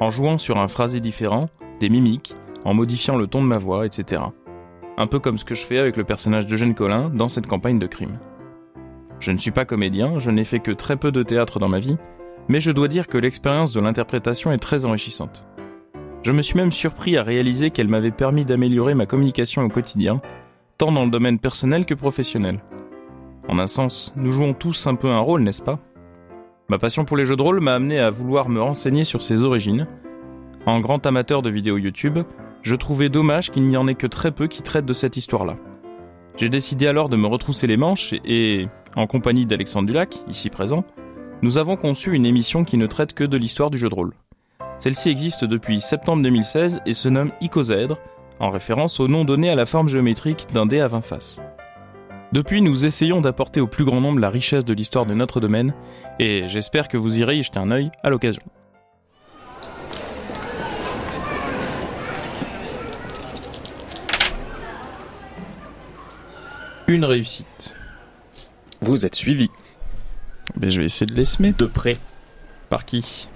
[0.00, 1.44] en jouant sur un phrasé différent,
[1.78, 2.34] des mimiques,
[2.64, 4.22] en modifiant le ton de ma voix, etc.
[4.96, 7.78] Un peu comme ce que je fais avec le personnage d'Eugène Collin dans cette campagne
[7.78, 8.18] de crime.
[9.18, 11.80] Je ne suis pas comédien, je n'ai fait que très peu de théâtre dans ma
[11.80, 11.98] vie,
[12.48, 15.44] mais je dois dire que l'expérience de l'interprétation est très enrichissante.
[16.22, 20.20] Je me suis même surpris à réaliser qu'elle m'avait permis d'améliorer ma communication au quotidien,
[20.76, 22.60] tant dans le domaine personnel que professionnel.
[23.48, 25.78] En un sens, nous jouons tous un peu un rôle, n'est-ce pas?
[26.68, 29.44] Ma passion pour les jeux de rôle m'a amené à vouloir me renseigner sur ses
[29.44, 29.86] origines.
[30.66, 32.18] En grand amateur de vidéos YouTube,
[32.62, 35.56] je trouvais dommage qu'il n'y en ait que très peu qui traitent de cette histoire-là.
[36.36, 40.84] J'ai décidé alors de me retrousser les manches et, en compagnie d'Alexandre Dulac, ici présent,
[41.40, 44.12] nous avons conçu une émission qui ne traite que de l'histoire du jeu de rôle.
[44.80, 47.98] Celle-ci existe depuis septembre 2016 et se nomme Icosaèdre,
[48.38, 51.42] en référence au nom donné à la forme géométrique d'un dé à 20 faces.
[52.32, 55.74] Depuis, nous essayons d'apporter au plus grand nombre la richesse de l'histoire de notre domaine,
[56.18, 58.40] et j'espère que vous irez y jeter un œil à l'occasion.
[66.86, 67.76] Une réussite.
[68.80, 69.50] Vous êtes suivi
[70.58, 71.52] Mais je vais essayer de l'esmer.
[71.52, 71.98] de près.
[72.70, 73.28] Par qui?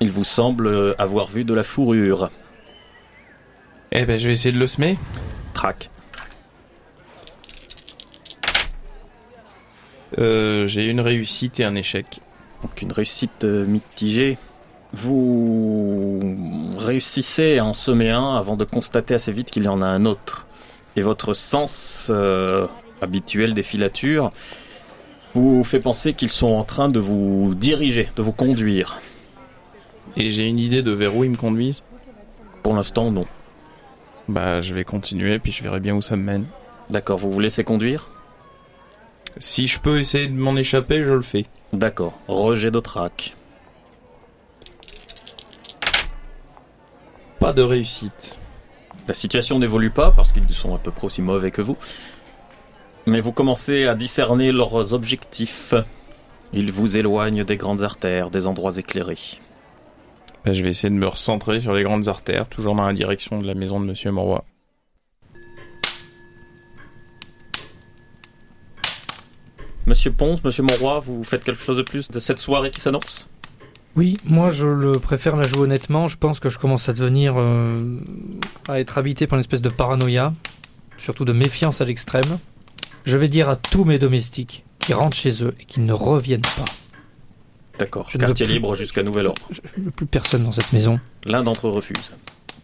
[0.00, 2.30] Il vous semble avoir vu de la fourrure.
[3.92, 4.98] Eh ben, je vais essayer de le semer.
[5.54, 5.90] Trac.
[10.18, 12.20] Euh, j'ai une réussite et un échec.
[12.62, 14.38] Donc une réussite euh, mitigée.
[14.92, 16.20] Vous
[16.78, 20.04] réussissez à en semer un avant de constater assez vite qu'il y en a un
[20.04, 20.46] autre.
[20.96, 22.66] Et votre sens euh,
[23.00, 24.30] habituel des filatures
[25.34, 28.98] vous fait penser qu'ils sont en train de vous diriger, de vous conduire.
[30.16, 31.82] Et j'ai une idée de vers où ils me conduisent.
[32.62, 33.26] Pour l'instant, non.
[34.28, 36.46] Bah, je vais continuer, puis je verrai bien où ça me mène.
[36.90, 38.10] D'accord, vous vous laissez conduire?
[39.38, 41.46] Si je peux essayer de m'en échapper, je le fais.
[41.72, 42.18] D'accord.
[42.26, 43.36] Rejet de trac.
[47.38, 48.38] Pas de réussite.
[49.06, 51.76] La situation n'évolue pas parce qu'ils sont à peu près aussi mauvais que vous.
[53.04, 55.74] Mais vous commencez à discerner leurs objectifs.
[56.52, 59.38] Ils vous éloignent des grandes artères, des endroits éclairés.
[60.46, 63.46] Je vais essayer de me recentrer sur les grandes artères, toujours dans la direction de
[63.46, 64.44] la maison de Monsieur Moroy.
[69.86, 73.28] Monsieur Ponce, Monsieur Monroy, vous faites quelque chose de plus de cette soirée qui s'annonce?
[73.96, 76.06] Oui, moi je le préfère la jouer honnêtement.
[76.06, 77.34] Je pense que je commence à devenir.
[77.36, 77.98] euh,
[78.68, 80.32] à être habité par une espèce de paranoïa,
[80.98, 82.38] surtout de méfiance à l'extrême.
[83.04, 86.40] Je vais dire à tous mes domestiques qui rentrent chez eux et qui ne reviennent
[86.42, 86.85] pas.
[87.78, 88.08] D'accord.
[88.18, 89.42] Quartier libre jusqu'à nouvel ordre.
[89.50, 90.98] Je ne veux plus personne dans cette maison.
[91.24, 92.12] L'un d'entre eux refuse.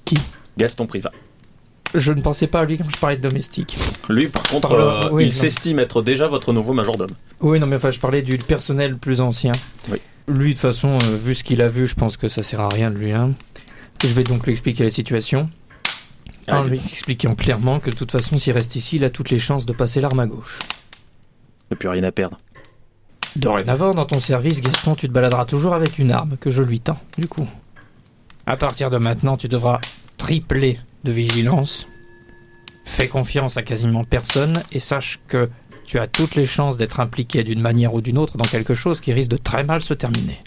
[0.04, 0.16] Qui?
[0.56, 1.10] Gaston Privat.
[1.94, 3.76] Je ne pensais pas à lui quand je parlais de domestique.
[4.08, 7.10] Lui, par contre, euh, oui, il s'estime être déjà votre nouveau majordome.
[7.40, 9.52] Oui, non, mais enfin, je parlais du personnel plus ancien.
[9.90, 9.98] Oui.
[10.26, 12.60] Lui, de toute façon, euh, vu ce qu'il a vu, je pense que ça sert
[12.60, 13.12] à rien de lui.
[13.12, 13.32] hein.
[14.02, 15.50] Je vais donc lui expliquer la situation.
[16.48, 19.28] Ah, en lui expliquant clairement que de toute façon, s'il reste ici, il a toutes
[19.30, 20.58] les chances de passer l'arme à gauche.
[21.70, 22.36] Il n'a plus rien à perdre.
[23.36, 26.80] Dorénavant, dans ton service, Gaston, tu te baladeras toujours avec une arme que je lui
[26.80, 27.48] tends, du coup.
[28.46, 29.78] À partir de maintenant, tu devras
[30.18, 31.86] tripler de vigilance.
[32.84, 35.48] Fais confiance à quasiment personne et sache que
[35.84, 39.00] tu as toutes les chances d'être impliqué d'une manière ou d'une autre dans quelque chose
[39.00, 40.40] qui risque de très mal se terminer.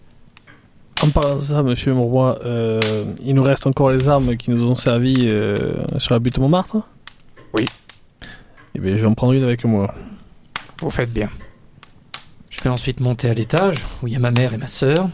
[1.01, 2.79] En parlant de ça, monsieur Moroy, euh,
[3.23, 5.55] il nous reste encore les armes qui nous ont servi euh,
[5.97, 6.77] sur la butte Montmartre?
[7.53, 7.65] Oui.
[8.75, 9.93] Eh bien, je vais en prendre une avec moi.
[10.79, 11.29] Vous faites bien.
[12.65, 15.07] Je vais ensuite monter à l'étage où il y a ma mère et ma sœur.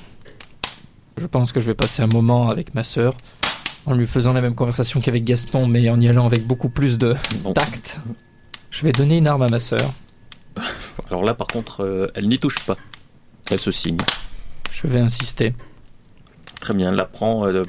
[1.18, 3.14] Je pense que je vais passer un moment avec ma sœur
[3.86, 6.97] en lui faisant la même conversation qu'avec Gaston, mais en y allant avec beaucoup plus
[6.97, 7.14] de
[7.54, 7.99] tact.
[8.70, 9.91] Je vais donner une arme à ma sœur.
[11.10, 12.78] Alors là, par contre, euh, elle n'y touche pas.
[13.52, 13.97] Elle se signe.
[14.72, 15.54] Je vais insister.
[16.62, 17.64] Très bien, elle la prend euh,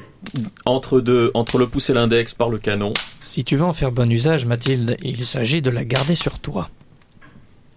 [0.63, 2.93] entre, deux, entre le pouce et l'index par le canon.
[3.19, 6.69] Si tu veux en faire bon usage, Mathilde, il s'agit de la garder sur toi.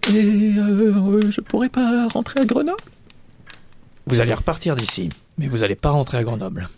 [0.09, 2.77] Et euh, je pourrais pas rentrer à Grenoble
[4.07, 6.69] Vous allez repartir d'ici, mais vous allez pas rentrer à Grenoble.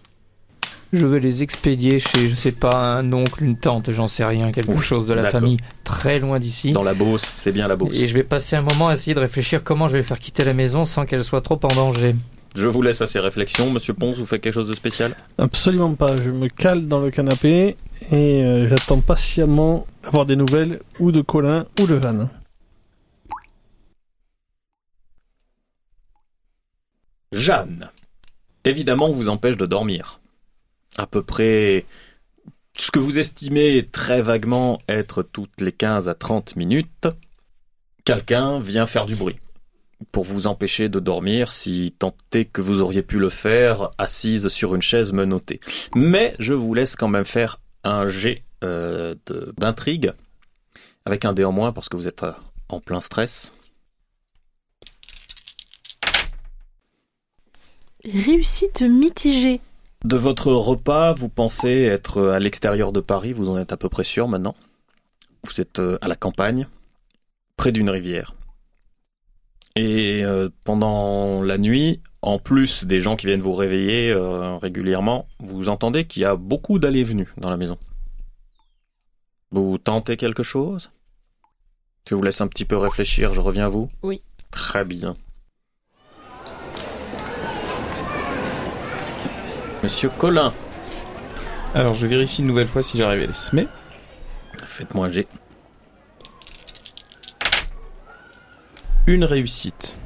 [0.95, 4.51] Je vais les expédier chez, je sais pas, un oncle, une tante, j'en sais rien,
[4.51, 6.73] quelque Oui, chose de la famille, très loin d'ici.
[6.73, 7.95] Dans la Beauce, c'est bien la Beauce.
[7.95, 10.45] Et je vais passer un moment à essayer de réfléchir comment je vais faire quitter
[10.45, 12.15] la maison sans qu'elle soit trop en danger.
[12.55, 13.71] Je vous laisse à ces réflexions.
[13.71, 15.15] Monsieur Ponce, vous faites quelque chose de spécial?
[15.37, 16.17] Absolument pas.
[16.17, 17.77] Je me cale dans le canapé
[18.11, 22.31] et euh, j'attends patiemment avoir des nouvelles ou de Colin ou de Jeanne.
[27.33, 27.91] Jeanne,
[28.65, 30.21] évidemment, vous empêche de dormir.
[30.97, 31.85] À peu près
[32.77, 37.09] ce que vous estimez très vaguement être toutes les 15 à 30 minutes,
[38.05, 39.37] quelqu'un vient faire du bruit
[40.13, 44.49] pour vous empêcher de dormir si tant est que vous auriez pu le faire assise
[44.49, 45.61] sur une chaise menottée.
[45.97, 49.15] Mais je vous laisse quand même faire un jet euh,
[49.57, 50.13] d'intrigue
[51.05, 52.33] avec un dé en moins parce que vous êtes euh,
[52.69, 53.53] en plein stress.
[58.05, 59.61] Réussite mitigée.
[60.05, 63.89] De votre repas, vous pensez être à l'extérieur de Paris, vous en êtes à peu
[63.89, 64.55] près sûr maintenant.
[65.45, 66.69] Vous êtes euh, à la campagne,
[67.57, 68.35] près d'une rivière.
[69.75, 75.27] Et euh, pendant la nuit, en plus des gens qui viennent vous réveiller euh, régulièrement,
[75.41, 77.79] vous entendez qu'il y a beaucoup d'allées-venues dans la maison.
[79.51, 80.91] Vous tentez quelque chose?
[82.09, 84.23] Je vous laisse un petit peu réfléchir, je reviens à vous Oui.
[84.51, 85.15] Très bien.
[89.83, 90.53] Monsieur Collin,
[91.75, 93.69] Alors je vérifie une nouvelle fois si j'arrive à les semer.
[94.65, 95.29] faites-moi un jet.
[99.07, 99.99] Une réussite.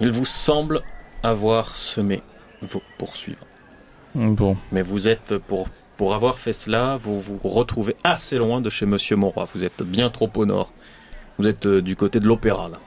[0.00, 0.82] Il vous semble
[1.22, 2.22] avoir semé
[2.60, 3.38] vos poursuivants.
[4.14, 4.56] Bon.
[4.72, 8.84] Mais vous êtes, pour, pour avoir fait cela, vous vous retrouvez assez loin de chez
[8.84, 9.46] Monsieur Mauroy.
[9.54, 10.72] Vous êtes bien trop au nord.
[11.38, 12.78] Vous êtes euh, du côté de l'opéra, là.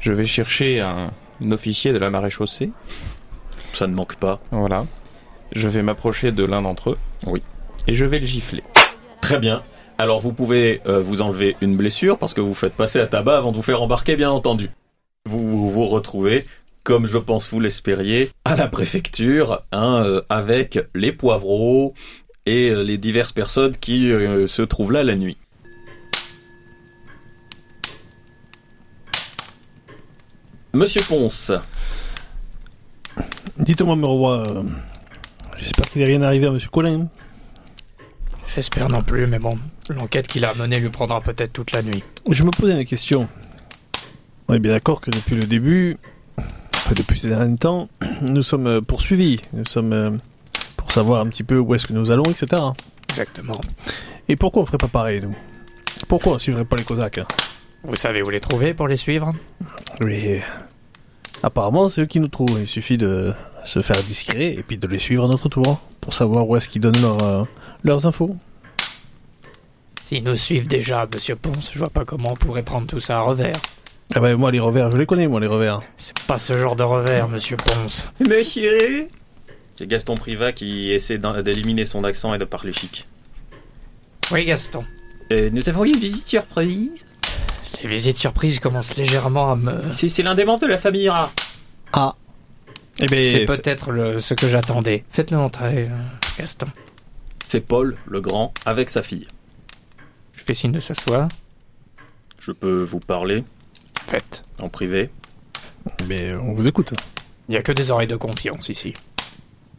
[0.00, 1.10] Je vais chercher un,
[1.42, 2.70] un officier de la maréchaussée.
[3.76, 4.40] Ça ne manque pas.
[4.52, 4.86] Voilà.
[5.52, 6.98] Je vais m'approcher de l'un d'entre eux.
[7.26, 7.42] Oui.
[7.86, 8.62] Et je vais le gifler.
[9.20, 9.62] Très bien.
[9.98, 13.36] Alors vous pouvez euh, vous enlever une blessure parce que vous faites passer à tabac
[13.36, 14.70] avant de vous faire embarquer, bien entendu.
[15.26, 16.46] Vous vous, vous retrouvez,
[16.84, 21.92] comme je pense vous l'espériez, à la préfecture, hein, euh, avec les poivreaux
[22.46, 24.08] et euh, les diverses personnes qui
[24.46, 25.36] se trouvent là la nuit.
[30.72, 31.52] Monsieur Ponce,
[33.58, 34.62] Dites-moi, me roi, euh,
[35.56, 37.08] j'espère qu'il n'est rien arrivé à Monsieur Colin.
[38.54, 42.02] J'espère non plus, mais bon, l'enquête qu'il a menée lui prendra peut-être toute la nuit.
[42.30, 43.28] Je me posais une question.
[44.48, 45.96] On est bien d'accord que depuis le début,
[46.38, 47.88] enfin, depuis ces derniers temps,
[48.20, 49.40] nous sommes euh, poursuivis.
[49.52, 50.10] Nous sommes euh,
[50.76, 52.62] pour savoir un petit peu où est-ce que nous allons, etc.
[53.10, 53.60] Exactement.
[54.28, 55.34] Et pourquoi on ferait pas pareil, nous?
[56.08, 57.18] Pourquoi on suivrait pas les Cosaques?
[57.18, 57.26] Hein
[57.84, 59.32] Vous savez où les trouver pour les suivre?
[60.00, 60.42] Mais
[61.42, 62.58] apparemment, c'est eux qui nous trouvent.
[62.60, 63.32] Il suffit de
[63.64, 66.68] se faire discret et puis de les suivre à notre tour pour savoir où est-ce
[66.68, 67.42] qu'ils donnent leur, euh,
[67.82, 68.36] leurs infos.
[70.04, 73.18] S'ils nous suivent déjà, monsieur Ponce, je vois pas comment on pourrait prendre tout ça
[73.18, 73.56] à revers.
[74.14, 75.80] Ah ben moi les revers, je les connais moi les revers.
[75.96, 78.08] C'est pas ce genre de revers, monsieur Ponce.
[78.20, 79.08] Monsieur
[79.74, 83.08] C'est Gaston Privat qui essaie d'éliminer son accent et de parler chic.
[84.30, 84.84] Oui, Gaston.
[85.32, 87.04] Euh, nous avons eu une visite surprise.
[87.82, 89.92] Les visites surprises commencent légèrement à me...
[89.92, 91.30] C'est c'est l'un des membres de la famille Ira.
[91.92, 92.14] Ah.
[92.98, 95.04] Eh ben C'est peut-être le- ce que j'attendais.
[95.10, 96.02] Faites-le entrer, euh,
[96.38, 96.66] Gaston.
[97.46, 99.26] C'est Paul, le grand, avec sa fille.
[100.34, 101.28] Je fais signe de s'asseoir.
[102.40, 103.44] Je peux vous parler
[104.06, 104.42] Faites.
[104.60, 105.10] en privé.
[106.08, 106.92] mais on vous écoute.
[107.48, 108.92] Il y a que des oreilles de confiance ici.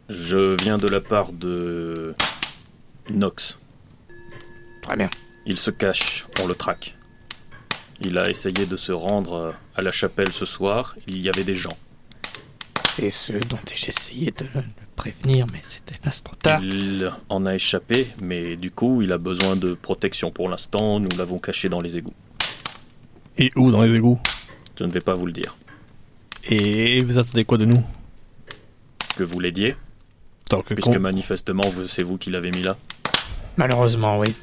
[0.08, 2.14] Je viens de la part de
[3.10, 3.58] Nox.
[4.82, 5.10] Très bien.
[5.44, 6.94] Il se cache, on le traque.
[8.00, 10.94] Il a essayé de se rendre euh, à la chapelle ce soir.
[11.06, 11.76] Il y avait des gens.
[12.90, 14.62] C'est ce dont j'ai essayé de le
[14.96, 16.62] prévenir, mais c'était trop tard.
[16.62, 20.98] Il en a échappé, mais du coup, il a besoin de protection pour l'instant.
[21.00, 22.14] Nous l'avons caché dans les égouts.
[23.36, 24.20] Et où dans les égouts?
[24.78, 25.56] Je ne vais pas vous le dire.
[26.44, 27.84] Et vous attendez quoi de nous?
[29.16, 29.76] Que vous l'aidiez,
[30.48, 32.76] Tant que puisque con- manifestement, vous- c'est vous qui l'avez mis là.
[33.56, 34.34] Malheureusement, oui.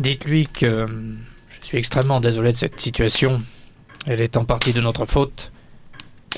[0.00, 0.86] Dites-lui que euh,
[1.70, 3.40] suis extrêmement désolé de cette situation.
[4.06, 5.52] Elle est en partie de notre faute.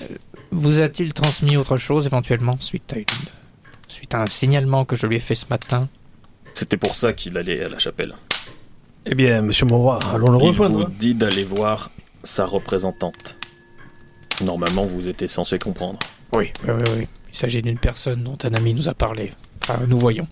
[0.03, 0.07] Euh,
[0.51, 3.05] Vous a-t-il transmis autre chose éventuellement suite à une
[3.89, 5.89] suite à un signalement que je lui ai fait ce matin?
[6.53, 8.15] C'était pour ça qu'il allait à la chapelle.
[9.07, 10.77] Eh bien, monsieur Mauroy, allons le Il rejoindre.
[10.77, 10.93] vous hein.
[10.99, 11.91] dit d'aller voir
[12.25, 13.37] sa représentante.
[14.45, 15.99] Normalement, vous étiez censé comprendre.
[16.33, 17.09] Oui, oui, oui, oui.
[17.33, 19.33] Il s'agit d'une personne dont un ami nous a parlé.
[19.63, 20.29] Enfin, nous voyons.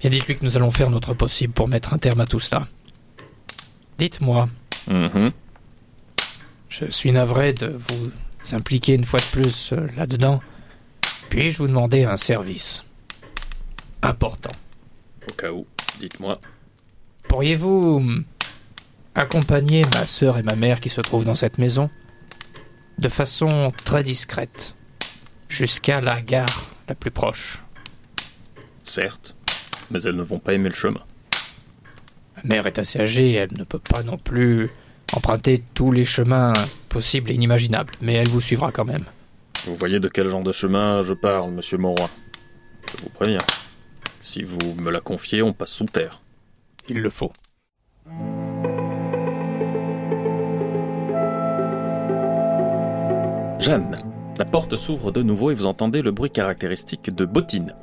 [0.00, 2.68] Bien dites-lui que nous allons faire notre possible pour mettre un terme à tout cela.
[4.00, 4.48] Dites-moi,
[4.88, 5.30] Mhm.
[6.70, 8.10] je suis navré de vous
[8.52, 10.40] impliquer une fois de plus euh, là-dedans.
[11.28, 12.82] Puis-je vous demander un service
[14.00, 14.54] important?
[15.28, 15.66] Au cas où,
[16.00, 16.32] dites-moi.
[17.28, 18.22] Pourriez-vous
[19.14, 21.90] accompagner ma sœur et ma mère qui se trouvent dans cette maison?
[22.98, 24.74] De façon très discrète
[25.50, 27.62] jusqu'à la gare la plus proche
[28.82, 29.36] Certes,
[29.90, 31.02] mais elles ne vont pas aimer le chemin.
[32.44, 34.70] Ma mère est assez âgée, elle ne peut pas non plus
[35.14, 36.52] emprunter tous les chemins
[36.88, 39.04] possibles et inimaginables, mais elle vous suivra quand même.
[39.66, 42.08] Vous voyez de quel genre de chemin je parle, monsieur Mauroy?
[42.90, 43.38] Je vous préviens.
[44.20, 46.20] Si vous me la confiez, on passe sous terre.
[46.88, 47.32] Il le faut.
[53.58, 54.02] Jeanne,
[54.38, 57.74] la porte s'ouvre de nouveau et vous entendez le bruit caractéristique de bottines,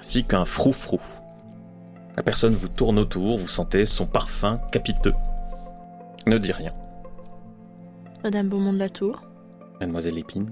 [0.00, 1.00] ainsi qu'un frou-frou.
[2.16, 5.14] La personne vous tourne autour, vous sentez son parfum capiteux.
[6.26, 6.72] Ne dis rien,
[8.22, 9.22] Madame Beaumont de la Tour.
[9.80, 10.50] mademoiselle Épine.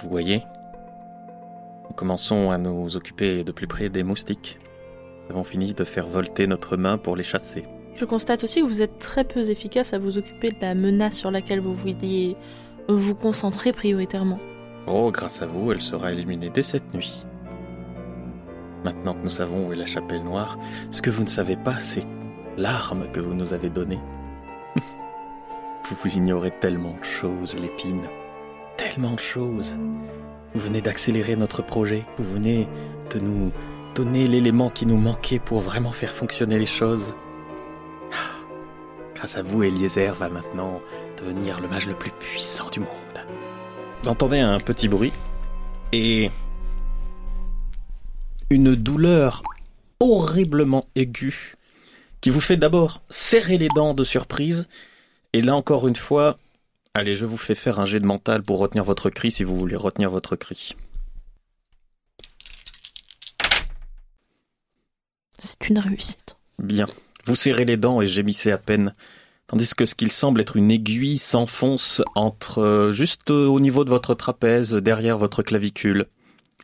[0.00, 0.44] Vous voyez
[1.88, 4.58] Nous commençons à nous occuper de plus près des moustiques.
[5.24, 7.64] Nous avons fini de faire volter notre main pour les chasser.
[7.96, 11.16] Je constate aussi que vous êtes très peu efficace à vous occuper de la menace
[11.16, 12.36] sur laquelle vous vouliez
[12.88, 14.38] vous concentrer prioritairement.
[14.86, 17.24] Oh, grâce à vous, elle sera éliminée dès cette nuit.
[18.84, 20.58] Maintenant que nous savons où est la chapelle noire,
[20.90, 22.04] ce que vous ne savez pas, c'est
[22.56, 24.00] l'arme que vous nous avez donnée.
[24.76, 28.04] vous vous ignorez tellement de choses, l'épine.
[28.76, 29.74] Tellement de choses.
[30.54, 32.04] Vous venez d'accélérer notre projet.
[32.18, 32.68] Vous venez
[33.12, 33.50] de nous
[33.94, 37.12] donner l'élément qui nous manquait pour vraiment faire fonctionner les choses.
[39.14, 40.80] Grâce à vous, Eliezer va maintenant
[41.18, 42.88] devenir le mage le plus puissant du monde.
[44.02, 45.12] Vous entendez un petit bruit
[45.92, 46.30] et
[48.50, 49.42] une douleur
[50.00, 51.56] horriblement aiguë
[52.20, 54.68] qui vous fait d'abord serrer les dents de surprise
[55.32, 56.38] et là encore une fois,
[56.94, 59.58] allez, je vous fais faire un jet de mental pour retenir votre cri si vous
[59.58, 60.74] voulez retenir votre cri.
[65.38, 66.36] C'est une réussite.
[66.58, 66.86] Bien.
[67.24, 68.94] Vous serrez les dents et gémissez à peine,
[69.46, 73.84] tandis que ce qu'il semble être une aiguille s'enfonce entre euh, juste euh, au niveau
[73.84, 76.06] de votre trapèze, derrière votre clavicule,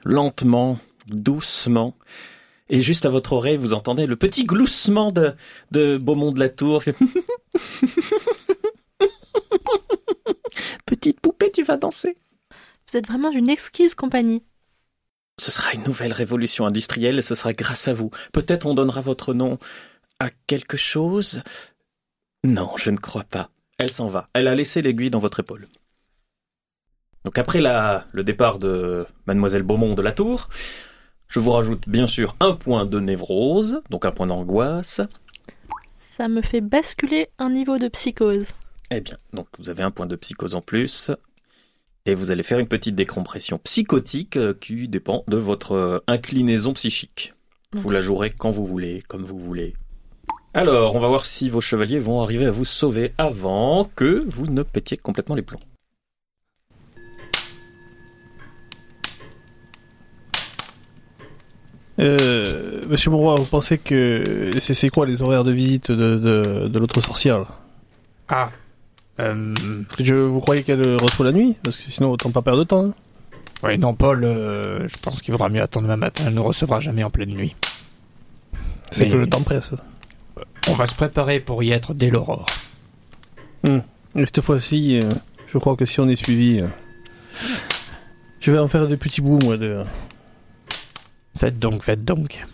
[0.05, 1.97] lentement, doucement.
[2.69, 5.35] Et juste à votre oreille, vous entendez le petit gloussement de,
[5.71, 6.83] de Beaumont de la Tour.
[10.87, 12.17] Petite poupée, tu vas danser.
[12.89, 14.43] Vous êtes vraiment d'une exquise compagnie.
[15.39, 18.11] Ce sera une nouvelle révolution industrielle et ce sera grâce à vous.
[18.33, 19.59] Peut-être on donnera votre nom
[20.21, 21.43] à quelque chose?
[22.45, 23.51] Non, je ne crois pas.
[23.79, 24.29] Elle s'en va.
[24.33, 25.67] Elle a laissé l'aiguille dans votre épaule.
[27.25, 30.49] Donc après la, le départ de mademoiselle Beaumont de la Tour,
[31.29, 35.01] je vous rajoute bien sûr un point de névrose, donc un point d'angoisse.
[36.17, 38.47] Ça me fait basculer un niveau de psychose.
[38.91, 41.11] Eh bien, donc vous avez un point de psychose en plus.
[42.07, 46.75] Et vous allez faire une petite décompression psychotique euh, qui dépend de votre euh, inclinaison
[46.75, 47.33] psychique.
[47.73, 49.73] Vous la jouerez quand vous voulez, comme vous voulez.
[50.53, 54.47] Alors, on va voir si vos chevaliers vont arriver à vous sauver avant que vous
[54.47, 55.59] ne pétiez complètement les plombs.
[62.01, 66.79] Euh, Monsieur Monroy, vous pensez que c'est quoi les horaires de visite de, de, de
[66.79, 67.47] l'autre sorcière là?
[68.29, 68.51] Ah.
[69.21, 69.55] Euh,
[69.87, 71.57] Parce que je, vous croyez qu'elle reçoit la nuit?
[71.63, 72.87] Parce que sinon autant pas perdre de temps.
[72.87, 72.95] hein.
[73.63, 76.25] oui, non, Paul, euh, je pense qu'il vaudra mieux attendre demain matin.
[76.27, 77.55] Elle ne recevra jamais en pleine nuit.
[78.91, 79.71] C'est Mais- que le temps presse.
[80.69, 82.47] On va se préparer pour y être dès l'aurore.
[83.67, 85.09] Et cette fois-ci, euh,
[85.53, 86.67] je crois que si on est suivi, euh,
[88.41, 89.83] je vais en faire des petits bouts moi de.
[91.37, 92.45] Faites donc, faites donc.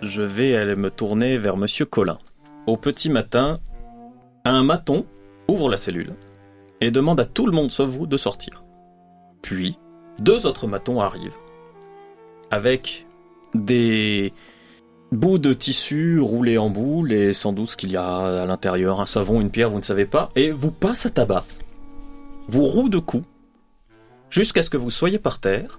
[0.00, 2.18] Je vais aller me tourner vers Monsieur Collin.
[2.66, 3.60] Au petit matin,
[4.44, 5.06] un maton
[5.48, 6.14] ouvre la cellule
[6.80, 8.64] et demande à tout le monde sauf vous de sortir.
[9.42, 9.78] Puis,
[10.20, 11.36] deux autres matons arrivent
[12.50, 13.06] avec
[13.54, 14.32] des
[15.12, 19.00] bouts de tissu roulés en boule et sans doute ce qu'il y a à l'intérieur,
[19.00, 21.44] un savon, une pierre, vous ne savez pas, et vous passent à tabac,
[22.48, 23.26] vous roue de coups,
[24.30, 25.78] jusqu'à ce que vous soyez par terre,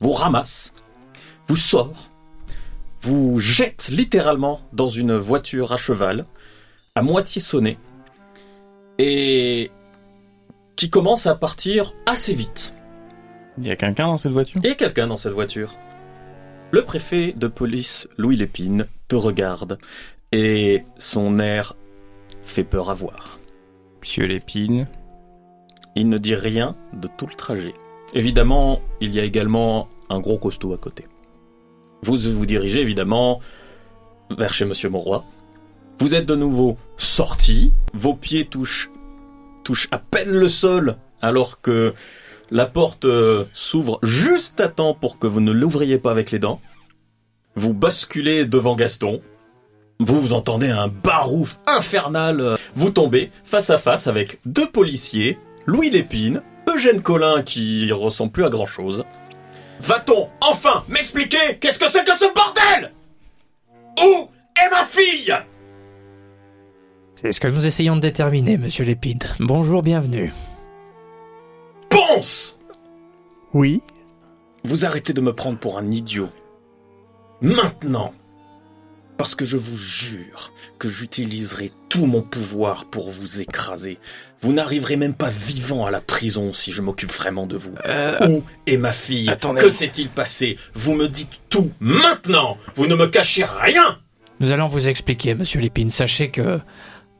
[0.00, 0.72] vous ramasse,
[1.46, 2.10] vous sort,
[3.02, 6.24] vous jette littéralement dans une voiture à cheval,
[6.94, 7.78] à moitié sonnée,
[8.98, 9.70] et
[10.76, 12.74] qui commence à partir assez vite.
[13.58, 14.60] Il y a quelqu'un dans cette voiture?
[14.64, 15.74] Et quelqu'un dans cette voiture.
[16.70, 19.78] Le préfet de police, Louis Lépine, te regarde,
[20.32, 21.74] et son air
[22.42, 23.38] fait peur à voir.
[24.00, 24.86] Monsieur Lépine.
[25.94, 27.74] Il ne dit rien de tout le trajet.
[28.14, 31.06] Évidemment, il y a également un gros costaud à côté.
[32.02, 33.40] Vous vous dirigez évidemment
[34.30, 35.24] vers chez Monsieur Monroy.
[35.98, 38.90] Vous êtes de nouveau sorti, vos pieds touchent,
[39.64, 41.94] touchent à peine le sol alors que
[42.50, 46.38] la porte euh, s'ouvre juste à temps pour que vous ne l'ouvriez pas avec les
[46.38, 46.60] dents.
[47.54, 49.22] Vous basculez devant Gaston.
[50.00, 52.56] Vous vous entendez un barouf infernal.
[52.74, 58.44] Vous tombez face à face avec deux policiers, Louis Lépine, Eugène Collin qui ressemble plus
[58.44, 59.04] à grand chose.
[59.80, 62.92] Va-t-on enfin m'expliquer qu'est-ce que c'est que ce bordel?
[64.00, 64.28] Où
[64.60, 65.34] est ma fille?
[67.14, 69.24] C'est ce que nous essayons de déterminer, monsieur Lépide.
[69.38, 70.32] Bonjour, bienvenue.
[71.88, 72.58] Ponce
[73.54, 73.80] Oui?
[74.64, 76.30] Vous arrêtez de me prendre pour un idiot.
[77.40, 78.12] Maintenant.
[79.22, 80.50] Parce que je vous jure
[80.80, 84.00] que j'utiliserai tout mon pouvoir pour vous écraser.
[84.40, 87.72] Vous n'arriverez même pas vivant à la prison si je m'occupe vraiment de vous.
[88.28, 89.30] Où est ma fille?
[89.30, 89.60] attendez.
[89.60, 90.58] Que s'est-il passé?
[90.74, 94.00] Vous me dites tout maintenant Vous ne me cachez rien
[94.40, 95.90] Nous allons vous expliquer, monsieur Lépine.
[95.90, 96.58] Sachez que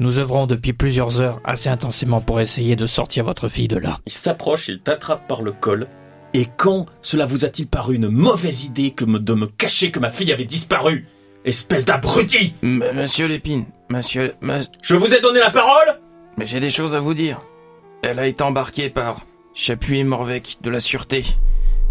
[0.00, 4.00] Nous œuvrons depuis plusieurs heures assez intensément pour essayer de sortir votre fille de là.
[4.06, 5.86] Il s'approche, il t'attrape par le col.
[6.34, 10.10] Et quand cela vous a-t-il paru une mauvaise idée que de me cacher que ma
[10.10, 11.06] fille avait disparu?
[11.44, 15.98] Espèce d'abruti M- monsieur Lépine, monsieur, mas- Je vous ai donné la parole
[16.38, 17.40] mais j'ai des choses à vous dire.
[18.02, 19.20] Elle a été embarquée par
[19.54, 21.26] Chapuis et Morvec de la Sûreté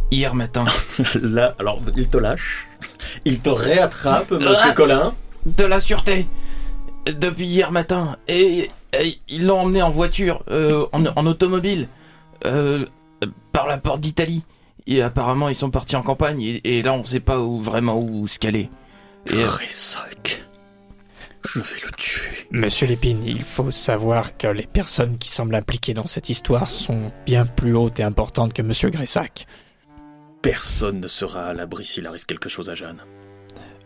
[0.10, 0.66] hier matin.
[1.22, 2.68] Là, alors, il te lâche.
[3.24, 4.72] Il te réattrape, monsieur Ah.
[4.72, 5.14] Colin.
[5.46, 6.26] de la Sûreté
[7.06, 8.18] depuis hier matin.
[8.28, 11.88] Et, et ils l'ont emmenée en voiture, euh, en, en automobile,
[12.46, 12.86] euh,
[13.52, 14.44] par la porte d'Italie.
[14.88, 16.42] Et apparemment, ils sont partis en campagne.
[16.42, 18.72] Et, et là, on sait pas où, vraiment où se caler.
[19.28, 20.44] Et, Gressac.
[21.54, 22.30] Je vais le tuer.
[22.52, 27.12] Monsieur Lépine, il faut savoir que les personnes qui semblent impliquées dans cette histoire sont
[27.26, 29.48] bien plus hautes et importantes que Monsieur Gressac.
[30.42, 33.02] Personne ne sera à l'abri s'il arrive quelque chose à Jeanne.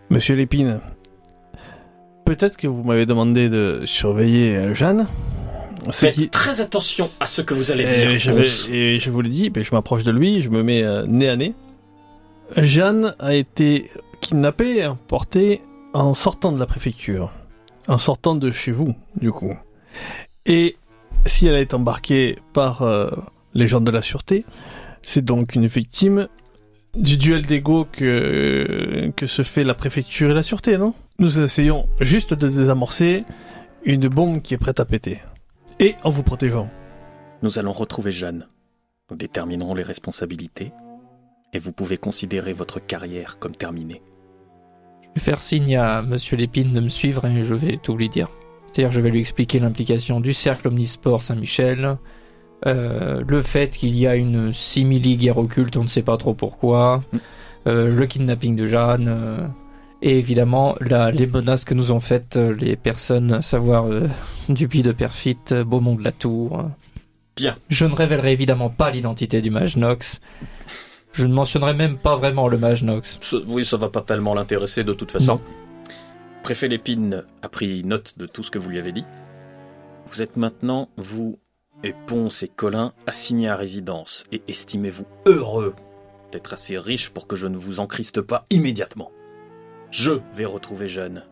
[0.10, 0.80] Monsieur Lépine,
[2.26, 5.08] peut-être que vous m'avez demandé de surveiller euh, Jeanne.
[5.92, 8.68] Faites qui- très attention à ce que vous allez Et dire, je, Ponce.
[8.70, 11.30] vais- et je vous le dis, je m'approche de lui, je me mets euh, nez
[11.30, 11.54] à nez.
[12.58, 13.90] Jeanne a été
[14.26, 14.88] kidnappée et
[15.94, 17.32] en sortant de la préfecture.
[17.88, 19.56] En sortant de chez vous, du coup.
[20.48, 20.78] Et
[21.26, 23.12] si elle été embarquée par euh,
[23.54, 24.44] les gens de la sûreté,
[25.04, 26.28] c'est donc une victime
[26.96, 30.96] du duel d'ego que, que se fait la préfecture et la sûreté, non?
[31.20, 33.26] Nous essayons juste de désamorcer
[33.84, 35.22] une bombe qui est prête à péter.
[35.80, 36.70] Et en vous protégeant.
[37.44, 38.48] Nous allons retrouver Jeanne.
[39.12, 40.72] Nous déterminerons les responsabilités.
[41.54, 44.02] Et vous pouvez considérer votre carrière comme terminée.
[45.18, 48.30] Faire signe à Monsieur Lépine de me suivre et je vais tout lui dire.
[48.68, 51.98] C'est-à-dire, je vais lui expliquer l'implication du cercle Omnisport Saint-Michel,
[52.66, 57.04] euh, le fait qu'il y a une simili-guerre occulte, on ne sait pas trop pourquoi,
[57.68, 59.48] euh, le kidnapping de Jeanne, euh,
[60.02, 63.86] et évidemment la, les menaces que nous ont faites les personnes, à savoir
[64.50, 66.66] Dupuis de Perfit, Beaumont de la Tour.
[67.36, 67.56] Bien.
[67.70, 70.20] Je ne révélerai évidemment pas l'identité du mage Nox.
[71.16, 73.18] Je ne mentionnerai même pas vraiment le mage Nox.
[73.22, 75.36] Ce- oui, ça va pas tellement l'intéresser de toute façon.
[75.36, 75.42] Non.
[76.44, 79.06] Préfet Lépine a pris note de tout ce que vous lui avez dit.
[80.12, 81.40] Vous êtes maintenant, vous
[81.84, 85.74] et Ponce et Colin, assignés à résidence et estimez-vous heureux
[86.32, 89.12] d'être assez riche pour que je ne vous encriste pas immédiatement.
[89.92, 91.24] Je vais retrouver Jeanne.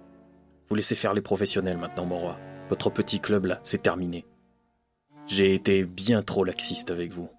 [0.70, 2.38] Vous laissez faire les professionnels maintenant, mon roi.
[2.70, 4.26] Votre petit club là, c'est terminé.
[5.28, 7.30] J'ai été bien trop laxiste avec vous.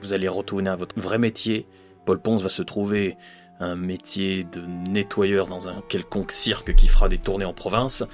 [0.00, 1.66] Vous allez retourner à votre vrai métier.
[2.06, 3.16] Paul Ponce va se trouver
[3.60, 8.04] un métier de nettoyeur dans un quelconque cirque qui fera des tournées en province.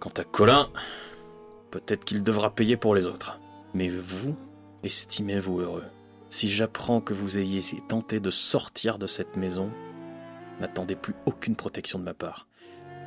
[0.00, 0.68] Quant à Colin,
[1.70, 3.38] peut-être qu'il devra payer pour les autres.
[3.74, 4.34] Mais vous,
[4.82, 5.84] estimez-vous heureux.
[6.30, 9.70] Si j'apprends que vous ayez tenté de sortir de cette maison,
[10.60, 12.48] n'attendez plus aucune protection de ma part.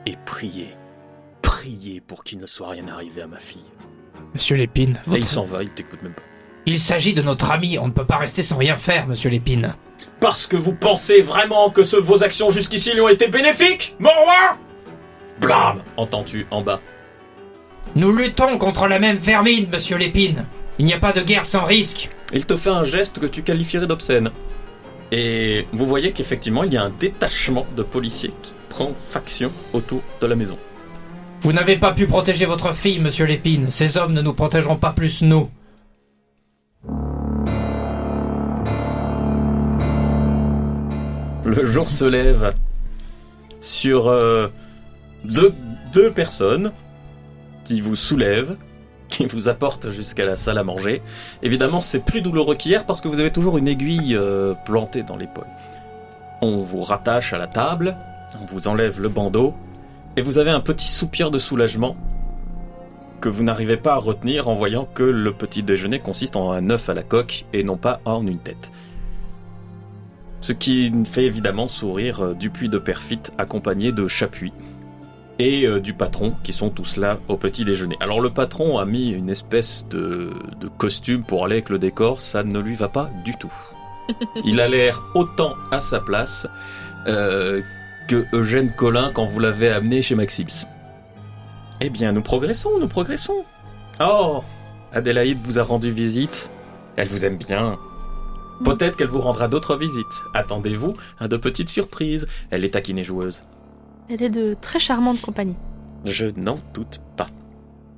[0.05, 0.69] Et priez,
[1.41, 3.65] priez pour qu'il ne soit rien arrivé à ma fille.
[4.33, 6.21] Monsieur Lépine, Et votre- il s'en va, il t'écoute même pas.
[6.69, 9.73] Il s'agit de notre ami, on ne peut pas rester sans rien faire, monsieur Lépine.
[10.19, 14.09] Parce que vous pensez vraiment que ce- vos actions jusqu'ici lui ont été bénéfiques, mon
[14.09, 14.57] roi
[15.39, 16.81] Blam Entends-tu en bas.
[17.95, 20.43] Nous luttons contre la même vermine, monsieur Lépine.
[20.77, 22.09] Il n'y a pas de guerre sans risque.
[22.33, 24.31] Il te fait un geste que tu qualifierais d'obscène.
[25.13, 30.01] Et vous voyez qu'effectivement, il y a un détachement de policiers qui prend faction autour
[30.19, 30.57] de la maison.
[31.41, 33.71] Vous n'avez pas pu protéger votre fille, monsieur Lépine.
[33.71, 35.49] Ces hommes ne nous protégeront pas plus nous.
[41.47, 42.53] Le jour se lève
[43.61, 44.49] sur euh,
[45.23, 46.73] deux, personnes
[47.63, 48.57] qui vous soulèvent,
[49.07, 51.01] qui vous apportent jusqu'à la salle à manger.
[51.43, 55.15] Évidemment, c'est plus douloureux qu'hier parce que vous avez toujours une aiguille euh, plantée dans
[55.15, 55.47] l'épaule.
[56.41, 57.95] On vous rattache à la table,
[58.41, 59.53] on vous enlève le bandeau,
[60.17, 61.95] et vous avez un petit soupir de soulagement
[63.21, 66.69] que vous n'arrivez pas à retenir en voyant que le petit déjeuner consiste en un
[66.69, 68.71] œuf à la coque et non pas en une tête.
[70.41, 74.53] Ce qui fait évidemment sourire euh, Dupuis de Perfit accompagné de Chapuis
[75.39, 77.97] et euh, du patron qui sont tous là au petit déjeuner.
[77.99, 82.21] Alors le patron a mis une espèce de, de costume pour aller avec le décor,
[82.21, 83.53] ça ne lui va pas du tout.
[84.45, 86.47] Il a l'air autant à sa place
[87.07, 87.61] euh,
[88.07, 90.67] que Eugène Collin quand vous l'avez amené chez Maxims.
[91.79, 93.45] Eh bien, nous progressons, nous progressons.
[93.99, 94.43] Oh,
[94.93, 96.49] Adélaïde vous a rendu visite.
[96.95, 97.73] Elle vous aime bien.
[98.65, 100.23] Peut-être qu'elle vous rendra d'autres visites.
[100.33, 102.27] Attendez-vous à de petites surprises.
[102.49, 103.43] Elle est taquinée joueuse.
[104.09, 105.55] Elle est de très charmante compagnie.
[106.05, 107.29] Je n'en doute pas.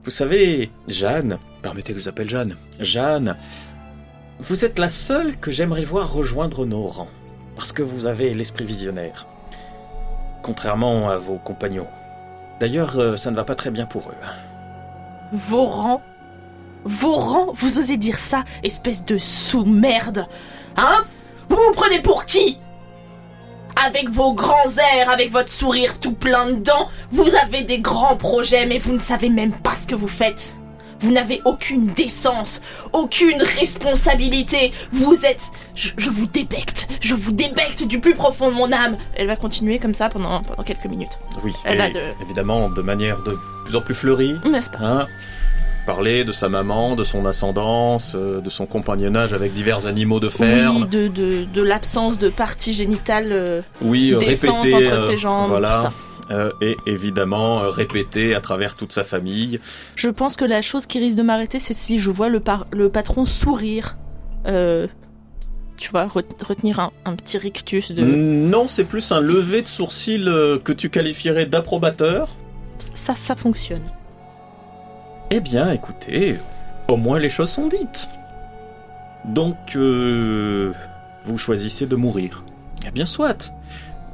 [0.03, 2.57] Vous savez, Jeanne, permettez que je vous appelle Jeanne.
[2.79, 3.37] Jeanne,
[4.39, 7.09] vous êtes la seule que j'aimerais voir rejoindre nos rangs.
[7.55, 9.27] Parce que vous avez l'esprit visionnaire.
[10.41, 11.87] Contrairement à vos compagnons.
[12.59, 14.15] D'ailleurs, euh, ça ne va pas très bien pour eux.
[15.65, 16.01] Rangs
[16.83, 20.27] Vos rangs Vous osez dire ça, espèce de sous-merde
[20.77, 21.05] Hein?
[21.49, 22.59] Vous vous prenez pour qui?
[23.75, 28.17] Avec vos grands airs, avec votre sourire tout plein de dents, vous avez des grands
[28.17, 30.55] projets, mais vous ne savez même pas ce que vous faites.
[31.01, 32.61] Vous n'avez aucune décence,
[32.93, 34.71] aucune responsabilité.
[34.91, 35.49] Vous êtes...
[35.75, 36.87] Je, je vous débecte.
[37.01, 38.97] Je vous débecte du plus profond de mon âme.
[39.15, 41.17] Elle va continuer comme ça pendant, pendant quelques minutes.
[41.43, 44.35] Oui, Elle a de- évidemment de manière de plus en plus fleurie.
[44.45, 44.77] N'est-ce pas?
[44.81, 45.07] Hein
[45.85, 50.29] Parler de sa maman, de son ascendance, euh, de son compagnonnage avec divers animaux de
[50.29, 50.83] ferme.
[50.83, 53.29] Oui, de, de, de l'absence de partie génitale.
[53.31, 55.69] euh, Oui, euh, répéter entre ses jambes, voilà.
[55.69, 55.93] tout ça.
[56.31, 59.59] Euh, et évidemment euh, répéter à travers toute sa famille.
[59.95, 62.67] Je pense que la chose qui risque de m'arrêter, c'est si je vois le, par-
[62.71, 63.97] le patron sourire.
[64.45, 64.85] Euh,
[65.75, 68.03] tu vois, ret- retenir un, un petit rictus de.
[68.03, 72.29] Non, c'est plus un lever de sourcil euh, que tu qualifierais d'approbateur.
[72.93, 73.81] Ça, ça fonctionne.
[75.31, 76.35] Eh bien, écoutez,
[76.87, 78.09] au moins les choses sont dites.
[79.25, 80.71] Donc, euh,
[81.23, 82.43] vous choisissez de mourir.
[82.85, 83.51] Eh bien, soit.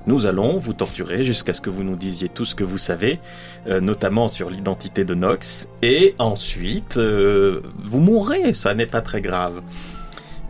[0.08, 3.20] Nous allons vous torturer jusqu'à ce que vous nous disiez tout ce que vous savez,
[3.68, 9.22] euh, notamment sur l'identité de Nox, et ensuite, euh, vous mourrez, ça n'est pas très
[9.22, 9.62] grave.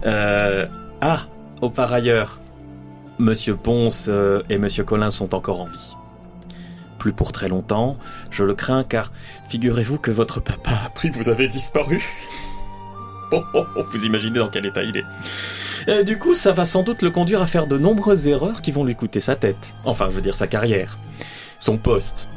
[0.06, 0.68] Euh,
[1.00, 1.28] ah,
[1.62, 2.40] au par ailleurs,
[3.18, 4.10] Monsieur Ponce
[4.50, 5.96] et Monsieur Collin sont encore en vie.
[7.00, 7.98] Plus pour très longtemps,
[8.32, 9.12] je le crains car
[9.48, 12.04] Figurez-vous que votre papa a appris que vous avez disparu.
[13.32, 15.04] Oh, oh, oh, vous imaginez dans quel état il est.
[15.88, 18.72] Et du coup, ça va sans doute le conduire à faire de nombreuses erreurs qui
[18.72, 19.76] vont lui coûter sa tête.
[19.86, 20.98] Enfin, je veux dire sa carrière,
[21.60, 22.30] son poste,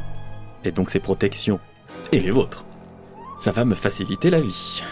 [0.64, 1.60] et donc ses protections,
[2.12, 2.64] et les vôtres.
[3.38, 4.82] Ça va me faciliter la vie.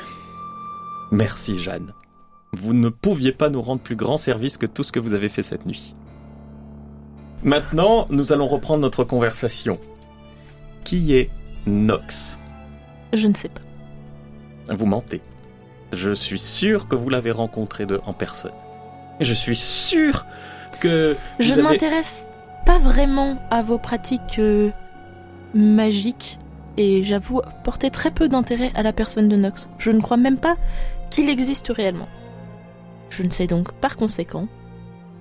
[1.11, 1.93] Merci, Jeanne.
[2.53, 5.29] Vous ne pouviez pas nous rendre plus grand service que tout ce que vous avez
[5.29, 5.95] fait cette nuit.
[7.43, 9.79] Maintenant, nous allons reprendre notre conversation.
[10.85, 11.31] Qui est
[11.67, 12.39] Nox?
[13.13, 14.75] Je ne sais pas.
[14.75, 15.21] Vous mentez.
[15.93, 18.53] Je suis sûr que vous l'avez rencontré de, en personne.
[19.21, 20.27] Je suis sûr
[20.81, 22.27] que Je ne avez- m'intéresse
[22.67, 24.71] pas vraiment à vos pratiques euh,
[25.55, 26.39] magiques
[26.77, 29.69] et j'avoue porter très peu d'intérêt à la personne de Nox.
[29.79, 30.57] Je ne crois même pas
[31.11, 32.09] qu'il existe réellement.
[33.09, 34.49] Je ne sais donc par conséquent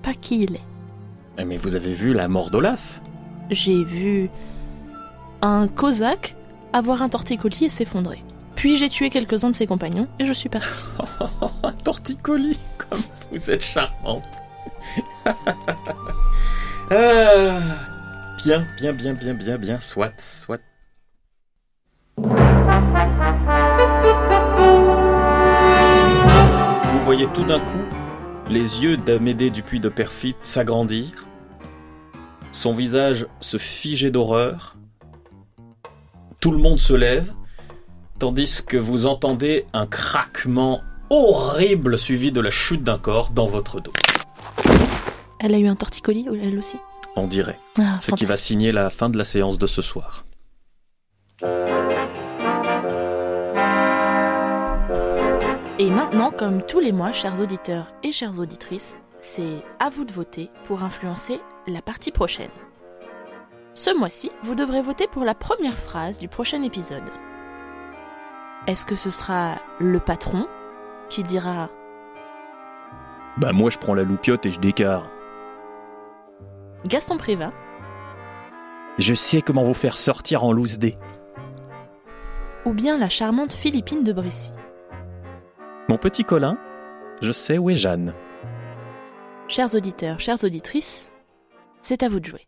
[0.02, 0.60] pas qui il est.
[1.38, 3.00] Eh, Mais vous avez vu la mort d'Olaf?
[3.50, 4.28] J'ai vu
[5.42, 6.34] un cosaque
[6.72, 8.22] avoir un torticolis et s'effondrer.
[8.56, 10.84] Puis j'ai tué quelques-uns de ses compagnons et je suis parti.
[11.62, 14.28] Un torticolis, comme vous êtes charmante.
[16.88, 17.58] Ah,
[18.44, 20.60] bien, bien, bien, bien, bien, bien, soit, soit.
[26.86, 27.82] Vous voyez tout d'un coup
[28.48, 31.26] les yeux d'Amédée Dupuis de Perfit s'agrandir,
[32.52, 34.76] son visage se figer d'horreur,
[36.38, 37.32] tout le monde se lève,
[38.18, 43.80] tandis que vous entendez un craquement horrible suivi de la chute d'un corps dans votre
[43.80, 43.92] dos.
[45.38, 46.76] Elle a eu un torticolis, elle aussi?
[47.14, 47.58] On dirait.
[47.78, 50.24] Ah, Ce qui va signer la fin de la séance de ce soir.
[55.78, 60.12] Et maintenant, comme tous les mois, chers auditeurs et chères auditrices, c'est à vous de
[60.12, 62.50] voter pour influencer la partie prochaine.
[63.74, 67.02] Ce mois-ci, vous devrez voter pour la première phrase du prochain épisode.
[68.66, 70.46] Est-ce que ce sera le patron
[71.08, 71.70] qui dira
[73.36, 75.08] Bah moi je prends la loupiote et je décarre.
[76.84, 77.52] Gaston Prévat
[78.98, 80.96] Je sais comment vous faire sortir en loose dé.
[82.64, 84.52] ou bien la charmante Philippine de Brissy
[85.88, 86.58] Mon petit Colin,
[87.22, 88.14] je sais où est Jeanne.
[89.48, 91.08] Chers auditeurs, chères auditrices,
[91.80, 92.46] c'est à vous de jouer.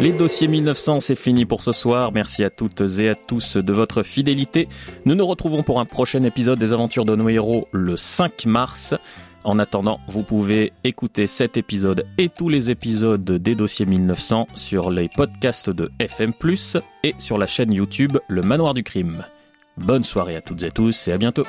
[0.00, 2.12] Les dossiers 1900, c'est fini pour ce soir.
[2.12, 4.68] Merci à toutes et à tous de votre fidélité.
[5.04, 8.94] Nous nous retrouvons pour un prochain épisode des aventures de nos héros le 5 mars.
[9.42, 14.90] En attendant, vous pouvez écouter cet épisode et tous les épisodes des dossiers 1900 sur
[14.90, 16.32] les podcasts de FM+,
[17.02, 19.24] et sur la chaîne YouTube Le Manoir du Crime.
[19.76, 21.44] Bonne soirée à toutes et tous et à bientôt.